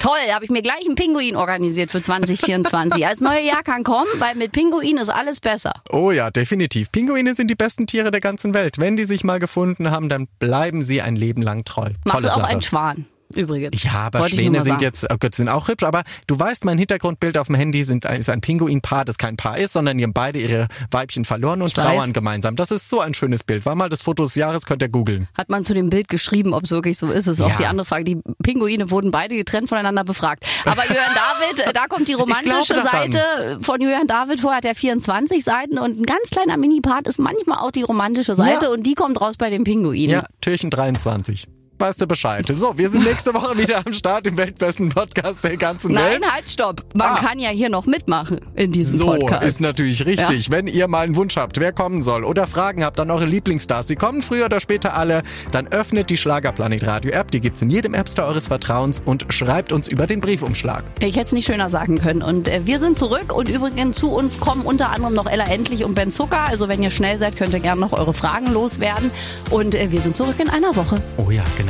[0.00, 3.00] Toll, habe ich mir gleich einen Pinguin organisiert für 2024.
[3.00, 5.74] Das neue Jahr kann kommen, weil mit Pinguin ist alles besser.
[5.88, 6.90] Oh ja, definitiv.
[6.90, 8.78] Pinguine sind die besten Tiere der ganzen Welt.
[8.78, 11.90] Wenn die sich mal gefunden haben, dann bleiben sie ein Leben lang treu.
[12.04, 12.48] Macht Tolle auch Sache.
[12.48, 13.06] ein Schwan.
[13.34, 13.82] Übrigens.
[13.82, 17.38] Ja, aber Schwäne sind jetzt, oh Gott, sind auch hübsch, aber du weißt, mein Hintergrundbild
[17.38, 20.38] auf dem Handy sind, ist ein Pinguinpaar, das kein Paar ist, sondern die haben beide
[20.40, 21.84] ihre Weibchen verloren und Ich weiß.
[21.84, 22.56] trauern gemeinsam.
[22.56, 23.64] Das ist so ein schönes Bild.
[23.66, 25.28] War mal das Foto des Jahres, könnt ihr googeln.
[25.36, 27.56] Hat man zu dem Bild geschrieben, ob es wirklich so ist, ist auch Ja.
[27.56, 28.04] die andere Frage.
[28.04, 30.44] Die Pinguine wurden beide getrennt voneinander befragt.
[30.64, 33.12] Aber Jürgen David, da kommt die romantische daran.
[33.12, 37.18] Seite von Jürgen David vor, hat er 24 Seiten und ein ganz kleiner Mini-Part ist
[37.18, 38.72] manchmal auch die romantische Seite Ja.
[38.72, 40.10] und die kommt raus bei den Pinguinen.
[40.10, 41.46] Ja, Türchen 23.
[41.80, 42.44] Weißt du Bescheid.
[42.52, 46.30] So, wir sind nächste Woche wieder am Start im weltbesten Podcast der ganzen Nein, Welt.
[46.30, 46.84] halt, stopp.
[46.92, 47.16] Man Ah.
[47.20, 49.44] kann ja hier noch mitmachen in diesem So, Podcast.
[49.46, 50.50] ist natürlich richtig.
[50.50, 53.86] Wenn ihr mal einen Wunsch habt, wer kommen soll oder Fragen habt an eure Lieblingsstars,
[53.86, 55.22] die kommen früher oder später alle,
[55.52, 59.24] dann öffnet die Schlagerplanet Radio App, die gibt's in jedem App Store eures Vertrauens und
[59.30, 60.84] schreibt uns über den Briefumschlag.
[61.00, 62.20] Ich hätte es nicht schöner sagen können.
[62.20, 65.82] Und äh, wir sind zurück und übrigens zu uns kommen unter anderem noch Ella Endlich
[65.86, 66.44] und Ben Zucker.
[66.46, 69.10] Also wenn ihr schnell seid, könnt ihr gerne noch eure Fragen loswerden.
[69.48, 71.00] Und äh, wir sind zurück in einer Woche.
[71.16, 71.69] Oh ja, genau